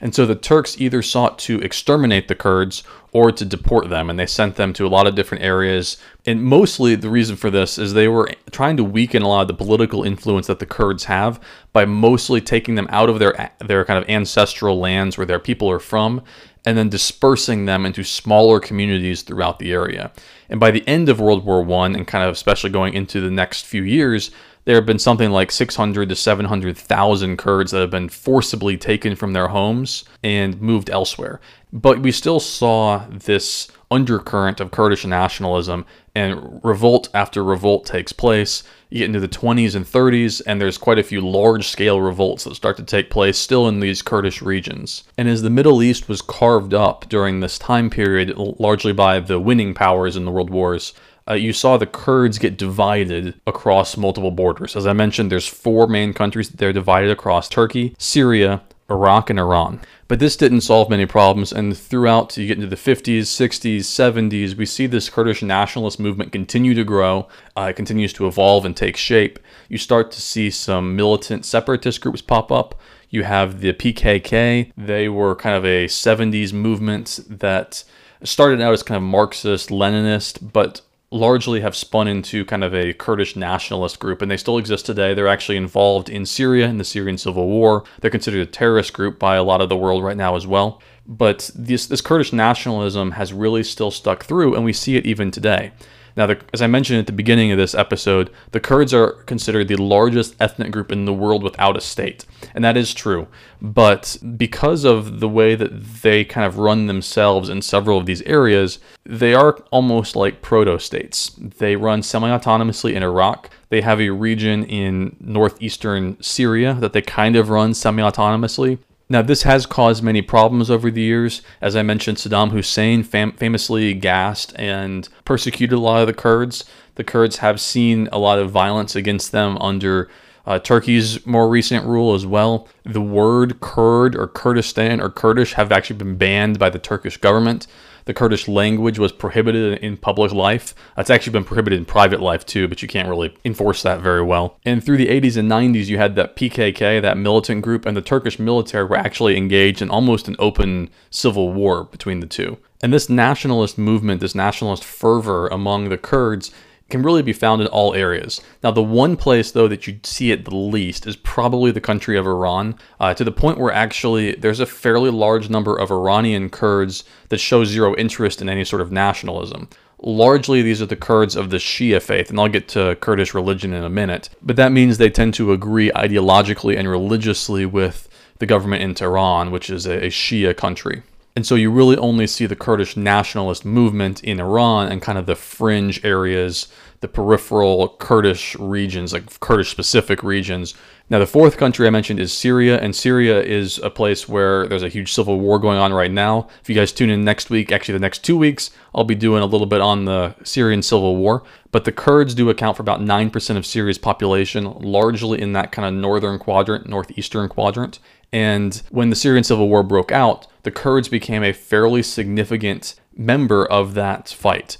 And 0.05 0.13
so 0.13 0.27
the 0.27 0.35
Turks 0.35 0.79
either 0.79 1.01
sought 1.01 1.39
to 1.39 1.59
exterminate 1.61 2.27
the 2.27 2.35
Kurds 2.35 2.83
or 3.11 3.31
to 3.31 3.43
deport 3.43 3.89
them, 3.89 4.07
and 4.07 4.19
they 4.19 4.27
sent 4.27 4.55
them 4.55 4.71
to 4.73 4.85
a 4.85 4.87
lot 4.87 5.07
of 5.07 5.15
different 5.15 5.43
areas. 5.43 5.97
And 6.27 6.43
mostly 6.43 6.93
the 6.93 7.09
reason 7.09 7.35
for 7.35 7.49
this 7.49 7.79
is 7.79 7.93
they 7.93 8.07
were 8.07 8.29
trying 8.51 8.77
to 8.77 8.83
weaken 8.83 9.23
a 9.23 9.27
lot 9.27 9.41
of 9.41 9.47
the 9.47 9.55
political 9.55 10.03
influence 10.03 10.45
that 10.45 10.59
the 10.59 10.67
Kurds 10.67 11.05
have 11.05 11.41
by 11.73 11.85
mostly 11.85 12.39
taking 12.39 12.75
them 12.75 12.85
out 12.91 13.09
of 13.09 13.17
their 13.17 13.51
their 13.65 13.83
kind 13.83 13.97
of 13.97 14.07
ancestral 14.07 14.77
lands 14.77 15.17
where 15.17 15.25
their 15.25 15.39
people 15.39 15.71
are 15.71 15.79
from 15.79 16.21
and 16.65 16.77
then 16.77 16.89
dispersing 16.89 17.65
them 17.65 17.83
into 17.83 18.03
smaller 18.03 18.59
communities 18.59 19.23
throughout 19.23 19.57
the 19.57 19.73
area. 19.73 20.11
And 20.49 20.59
by 20.59 20.69
the 20.69 20.87
end 20.87 21.09
of 21.09 21.19
World 21.19 21.45
War 21.45 21.67
I, 21.79 21.87
and 21.87 22.05
kind 22.05 22.23
of 22.23 22.31
especially 22.31 22.69
going 22.69 22.93
into 22.93 23.21
the 23.21 23.31
next 23.31 23.65
few 23.65 23.81
years, 23.81 24.29
there 24.65 24.75
have 24.75 24.85
been 24.85 24.99
something 24.99 25.31
like 25.31 25.51
600 25.51 26.09
to 26.09 26.15
700,000 26.15 27.37
Kurds 27.37 27.71
that 27.71 27.79
have 27.79 27.91
been 27.91 28.09
forcibly 28.09 28.77
taken 28.77 29.15
from 29.15 29.33
their 29.33 29.47
homes 29.47 30.05
and 30.23 30.59
moved 30.59 30.89
elsewhere. 30.89 31.39
But 31.71 31.99
we 31.99 32.11
still 32.11 32.39
saw 32.39 33.05
this 33.09 33.69
undercurrent 33.91 34.59
of 34.59 34.71
Kurdish 34.71 35.05
nationalism, 35.05 35.85
and 36.15 36.59
revolt 36.63 37.09
after 37.13 37.43
revolt 37.43 37.85
takes 37.85 38.11
place. 38.11 38.63
You 38.89 38.99
get 38.99 39.05
into 39.05 39.19
the 39.19 39.27
20s 39.27 39.75
and 39.75 39.85
30s, 39.85 40.41
and 40.45 40.59
there's 40.59 40.77
quite 40.77 40.99
a 40.99 41.03
few 41.03 41.21
large 41.21 41.67
scale 41.67 42.01
revolts 42.01 42.45
that 42.45 42.55
start 42.55 42.77
to 42.77 42.83
take 42.83 43.09
place 43.09 43.37
still 43.37 43.67
in 43.67 43.79
these 43.79 44.01
Kurdish 44.01 44.41
regions. 44.41 45.03
And 45.17 45.27
as 45.27 45.41
the 45.41 45.49
Middle 45.49 45.83
East 45.83 46.09
was 46.09 46.21
carved 46.21 46.73
up 46.73 47.07
during 47.09 47.39
this 47.39 47.59
time 47.59 47.89
period, 47.89 48.35
largely 48.37 48.93
by 48.93 49.19
the 49.19 49.39
winning 49.39 49.73
powers 49.73 50.15
in 50.15 50.25
the 50.25 50.31
world 50.31 50.49
wars, 50.49 50.93
uh, 51.27 51.33
you 51.33 51.53
saw 51.53 51.77
the 51.77 51.85
Kurds 51.85 52.37
get 52.37 52.57
divided 52.57 53.39
across 53.47 53.97
multiple 53.97 54.31
borders. 54.31 54.75
As 54.75 54.85
I 54.85 54.93
mentioned, 54.93 55.31
there's 55.31 55.47
four 55.47 55.87
main 55.87 56.13
countries 56.13 56.49
that 56.49 56.57
they're 56.57 56.73
divided 56.73 57.09
across 57.09 57.49
Turkey, 57.49 57.95
Syria, 57.97 58.61
Iraq, 58.89 59.31
and 59.31 59.39
Iran. 59.39 59.81
But 60.07 60.19
this 60.19 60.37
didn't 60.37 60.61
solve 60.61 60.91
many 60.91 61.07
problems, 61.07 61.51
and 61.51 61.75
throughout 61.75 62.37
you 62.37 62.45
get 62.45 62.57
into 62.57 62.67
the 62.67 62.75
50s, 62.75 63.21
60s, 63.21 63.79
70s, 63.79 64.55
we 64.55 64.67
see 64.67 64.85
this 64.85 65.09
Kurdish 65.09 65.41
nationalist 65.41 65.99
movement 65.99 66.31
continue 66.31 66.75
to 66.75 66.83
grow. 66.83 67.27
Uh, 67.57 67.67
it 67.69 67.75
continues 67.75 68.13
to 68.13 68.27
evolve 68.27 68.65
and 68.65 68.77
take 68.77 68.95
shape. 68.95 69.39
You 69.67 69.79
start 69.79 70.11
to 70.11 70.21
see 70.21 70.51
some 70.51 70.95
militant 70.95 71.45
separatist 71.45 72.01
groups 72.01 72.21
pop 72.21 72.51
up. 72.51 72.79
You 73.09 73.23
have 73.23 73.61
the 73.61 73.73
PKK. 73.73 74.71
They 74.77 75.09
were 75.09 75.35
kind 75.35 75.55
of 75.55 75.65
a 75.65 75.87
70s 75.87 76.53
movement 76.53 77.19
that 77.27 77.83
started 78.23 78.61
out 78.61 78.73
as 78.73 78.83
kind 78.83 78.97
of 78.97 79.03
Marxist, 79.03 79.69
Leninist, 79.69 80.51
but 80.53 80.81
largely 81.11 81.61
have 81.61 81.75
spun 81.75 82.07
into 82.07 82.45
kind 82.45 82.63
of 82.63 82.73
a 82.73 82.93
Kurdish 82.93 83.35
nationalist 83.35 83.99
group, 83.99 84.21
and 84.21 84.29
they 84.29 84.37
still 84.37 84.57
exist 84.57 84.85
today. 84.85 85.13
They're 85.13 85.27
actually 85.27 85.57
involved 85.57 86.09
in 86.09 86.25
Syria 86.25 86.67
in 86.67 86.77
the 86.77 86.83
Syrian 86.83 87.17
civil 87.17 87.47
war. 87.47 87.83
They're 88.01 88.11
considered 88.11 88.41
a 88.41 88.51
terrorist 88.51 88.93
group 88.93 89.19
by 89.19 89.35
a 89.35 89.43
lot 89.43 89.61
of 89.61 89.69
the 89.69 89.77
world 89.77 90.03
right 90.03 90.17
now 90.17 90.35
as 90.35 90.47
well. 90.47 90.81
But 91.07 91.51
this, 91.55 91.85
this 91.85 92.01
Kurdish 92.01 92.33
nationalism 92.33 93.11
has 93.11 93.31
really 93.31 93.63
still 93.63 93.91
stuck 93.91 94.25
through, 94.25 94.55
and 94.55 94.65
we 94.65 94.73
see 94.73 94.95
it 94.95 95.05
even 95.05 95.31
today. 95.31 95.71
Now, 96.15 96.27
the, 96.27 96.39
as 96.53 96.61
I 96.61 96.67
mentioned 96.67 96.99
at 96.99 97.07
the 97.07 97.11
beginning 97.11 97.51
of 97.51 97.57
this 97.57 97.75
episode, 97.75 98.29
the 98.51 98.59
Kurds 98.59 98.93
are 98.93 99.11
considered 99.23 99.67
the 99.67 99.75
largest 99.75 100.35
ethnic 100.39 100.71
group 100.71 100.91
in 100.91 101.05
the 101.05 101.13
world 101.13 101.43
without 101.43 101.75
a 101.75 101.81
state. 101.81 102.25
And 102.53 102.63
that 102.63 102.77
is 102.77 102.93
true. 102.93 103.27
But 103.61 104.17
because 104.37 104.85
of 104.85 105.19
the 105.19 105.27
way 105.27 105.55
that 105.55 105.83
they 106.01 106.23
kind 106.23 106.45
of 106.45 106.57
run 106.57 106.87
themselves 106.87 107.49
in 107.49 107.61
several 107.61 107.97
of 107.97 108.05
these 108.05 108.21
areas, 108.21 108.79
they 109.05 109.33
are 109.33 109.53
almost 109.71 110.15
like 110.15 110.41
proto 110.41 110.79
states. 110.79 111.31
They 111.37 111.75
run 111.75 112.01
semi 112.01 112.29
autonomously 112.29 112.93
in 112.93 113.03
Iraq. 113.03 113.49
They 113.69 113.81
have 113.81 113.99
a 113.99 114.09
region 114.11 114.63
in 114.65 115.17
northeastern 115.19 116.21
Syria 116.21 116.75
that 116.75 116.93
they 116.93 117.01
kind 117.01 117.35
of 117.35 117.49
run 117.49 117.73
semi 117.73 118.01
autonomously. 118.01 118.79
Now, 119.07 119.21
this 119.21 119.43
has 119.43 119.67
caused 119.67 120.03
many 120.03 120.21
problems 120.21 120.71
over 120.71 120.89
the 120.89 121.01
years. 121.01 121.41
As 121.61 121.75
I 121.75 121.83
mentioned, 121.83 122.17
Saddam 122.17 122.51
Hussein 122.51 123.03
fam- 123.03 123.33
famously 123.33 123.93
gassed 123.93 124.53
and 124.57 125.07
persecuted 125.25 125.77
a 125.77 125.81
lot 125.81 126.01
of 126.01 126.07
the 126.07 126.13
Kurds. 126.13 126.65
The 126.95 127.03
Kurds 127.03 127.37
have 127.37 127.61
seen 127.61 128.09
a 128.11 128.17
lot 128.17 128.39
of 128.39 128.49
violence 128.49 128.95
against 128.95 129.31
them 129.31 129.57
under 129.59 130.09
uh, 130.47 130.59
Turkey's 130.59 131.25
more 131.25 131.49
recent 131.49 131.85
rule 131.85 132.13
as 132.13 132.25
well. 132.25 132.67
The 132.83 133.01
word 133.01 133.59
Kurd 133.59 134.15
or 134.15 134.27
Kurdistan 134.27 134.99
or 134.99 135.09
Kurdish 135.09 135.53
have 135.53 135.71
actually 135.71 135.97
been 135.97 136.17
banned 136.17 136.57
by 136.57 136.69
the 136.69 136.79
Turkish 136.79 137.17
government. 137.17 137.67
The 138.05 138.13
Kurdish 138.13 138.47
language 138.47 138.99
was 138.99 139.11
prohibited 139.11 139.79
in 139.79 139.97
public 139.97 140.31
life. 140.31 140.75
It's 140.97 141.09
actually 141.09 141.33
been 141.33 141.43
prohibited 141.43 141.79
in 141.79 141.85
private 141.85 142.21
life 142.21 142.45
too, 142.45 142.67
but 142.67 142.81
you 142.81 142.87
can't 142.87 143.09
really 143.09 143.35
enforce 143.43 143.81
that 143.81 143.99
very 143.99 144.21
well. 144.21 144.59
And 144.63 144.83
through 144.83 144.97
the 144.97 145.07
80s 145.07 145.37
and 145.37 145.49
90s, 145.49 145.87
you 145.87 145.97
had 145.97 146.15
that 146.15 146.35
PKK, 146.35 147.01
that 147.01 147.17
militant 147.17 147.63
group, 147.63 147.85
and 147.85 147.97
the 147.97 148.01
Turkish 148.01 148.37
military 148.37 148.85
were 148.85 148.97
actually 148.97 149.35
engaged 149.37 149.81
in 149.81 149.89
almost 149.89 150.27
an 150.27 150.35
open 150.37 150.89
civil 151.09 151.51
war 151.51 151.85
between 151.85 152.19
the 152.19 152.27
two. 152.27 152.57
And 152.81 152.93
this 152.93 153.09
nationalist 153.09 153.77
movement, 153.77 154.21
this 154.21 154.35
nationalist 154.35 154.83
fervor 154.83 155.47
among 155.47 155.89
the 155.89 155.97
Kurds, 155.97 156.51
can 156.89 157.01
really 157.01 157.23
be 157.23 157.33
found 157.33 157.61
in 157.61 157.67
all 157.67 157.95
areas. 157.95 158.41
Now, 158.63 158.71
the 158.71 158.83
one 158.83 159.17
place, 159.17 159.51
though, 159.51 159.67
that 159.67 159.87
you'd 159.87 160.05
see 160.05 160.31
it 160.31 160.45
the 160.45 160.55
least 160.55 161.07
is 161.07 161.15
probably 161.15 161.71
the 161.71 161.81
country 161.81 162.17
of 162.17 162.27
Iran, 162.27 162.75
uh, 162.99 163.13
to 163.15 163.23
the 163.23 163.31
point 163.31 163.57
where 163.57 163.73
actually 163.73 164.35
there's 164.35 164.59
a 164.59 164.67
fairly 164.67 165.09
large 165.09 165.49
number 165.49 165.75
of 165.75 165.91
Iranian 165.91 166.49
Kurds 166.49 167.03
that 167.29 167.39
show 167.39 167.65
zero 167.65 167.95
interest 167.95 168.41
in 168.41 168.49
any 168.49 168.63
sort 168.63 168.81
of 168.81 168.91
nationalism. 168.91 169.67
Largely, 169.99 170.61
these 170.61 170.81
are 170.81 170.85
the 170.85 170.95
Kurds 170.95 171.35
of 171.35 171.49
the 171.49 171.57
Shia 171.57 172.01
faith, 172.01 172.29
and 172.29 172.39
I'll 172.39 172.49
get 172.49 172.67
to 172.69 172.95
Kurdish 173.01 173.33
religion 173.33 173.73
in 173.73 173.83
a 173.83 173.89
minute. 173.89 174.29
But 174.41 174.55
that 174.57 174.71
means 174.71 174.97
they 174.97 175.09
tend 175.09 175.33
to 175.35 175.53
agree 175.53 175.89
ideologically 175.91 176.77
and 176.77 176.87
religiously 176.87 177.65
with 177.65 178.07
the 178.37 178.45
government 178.45 178.83
in 178.83 178.93
Tehran, 178.93 179.49
which 179.49 179.69
is 179.69 179.87
a, 179.87 180.05
a 180.05 180.09
Shia 180.09 180.55
country. 180.55 181.01
And 181.35 181.45
so 181.45 181.55
you 181.55 181.69
really 181.69 181.97
only 181.97 182.27
see 182.27 182.45
the 182.45 182.55
Kurdish 182.55 182.95
nationalist 182.95 183.65
movement 183.65 184.23
in 184.23 184.39
Iran 184.39 184.89
and 184.89 185.01
kind 185.01 185.17
of 185.17 185.25
the 185.25 185.35
fringe 185.35 186.03
areas, 186.05 186.69
the 187.01 187.09
peripheral 187.09 187.89
Kurdish 187.99 188.55
regions, 188.55 189.11
like 189.11 189.41
Kurdish 189.41 189.69
specific 189.69 190.23
regions. 190.23 190.75
Now, 191.09 191.19
the 191.19 191.27
fourth 191.27 191.57
country 191.57 191.85
I 191.85 191.89
mentioned 191.89 192.21
is 192.21 192.31
Syria, 192.31 192.79
and 192.79 192.95
Syria 192.95 193.43
is 193.43 193.79
a 193.79 193.89
place 193.89 194.29
where 194.29 194.65
there's 194.65 194.81
a 194.81 194.87
huge 194.87 195.11
civil 195.11 195.37
war 195.37 195.59
going 195.59 195.77
on 195.77 195.91
right 195.91 196.09
now. 196.09 196.47
If 196.61 196.69
you 196.69 196.75
guys 196.75 196.93
tune 196.93 197.09
in 197.09 197.25
next 197.25 197.49
week, 197.49 197.69
actually 197.69 197.93
the 197.93 197.99
next 197.99 198.23
two 198.23 198.37
weeks, 198.37 198.71
I'll 198.95 199.03
be 199.03 199.13
doing 199.13 199.43
a 199.43 199.45
little 199.45 199.67
bit 199.67 199.81
on 199.81 200.05
the 200.05 200.35
Syrian 200.43 200.81
civil 200.81 201.17
war. 201.17 201.43
But 201.71 201.83
the 201.83 201.91
Kurds 201.91 202.33
do 202.33 202.49
account 202.49 202.77
for 202.77 202.81
about 202.81 203.01
9% 203.01 203.57
of 203.57 203.65
Syria's 203.65 203.97
population, 203.97 204.71
largely 204.79 205.41
in 205.41 205.51
that 205.51 205.73
kind 205.73 205.85
of 205.85 206.01
northern 206.01 206.39
quadrant, 206.39 206.87
northeastern 206.87 207.49
quadrant. 207.49 207.99
And 208.31 208.81
when 208.89 209.09
the 209.09 209.15
Syrian 209.17 209.43
civil 209.43 209.67
war 209.67 209.83
broke 209.83 210.13
out, 210.13 210.47
the 210.65 210.71
Kurds 210.71 211.07
became 211.07 211.43
a 211.43 211.53
fairly 211.53 212.01
significant 212.01 212.95
member 213.15 213.65
of 213.65 213.93
that 213.93 214.29
fight. 214.29 214.77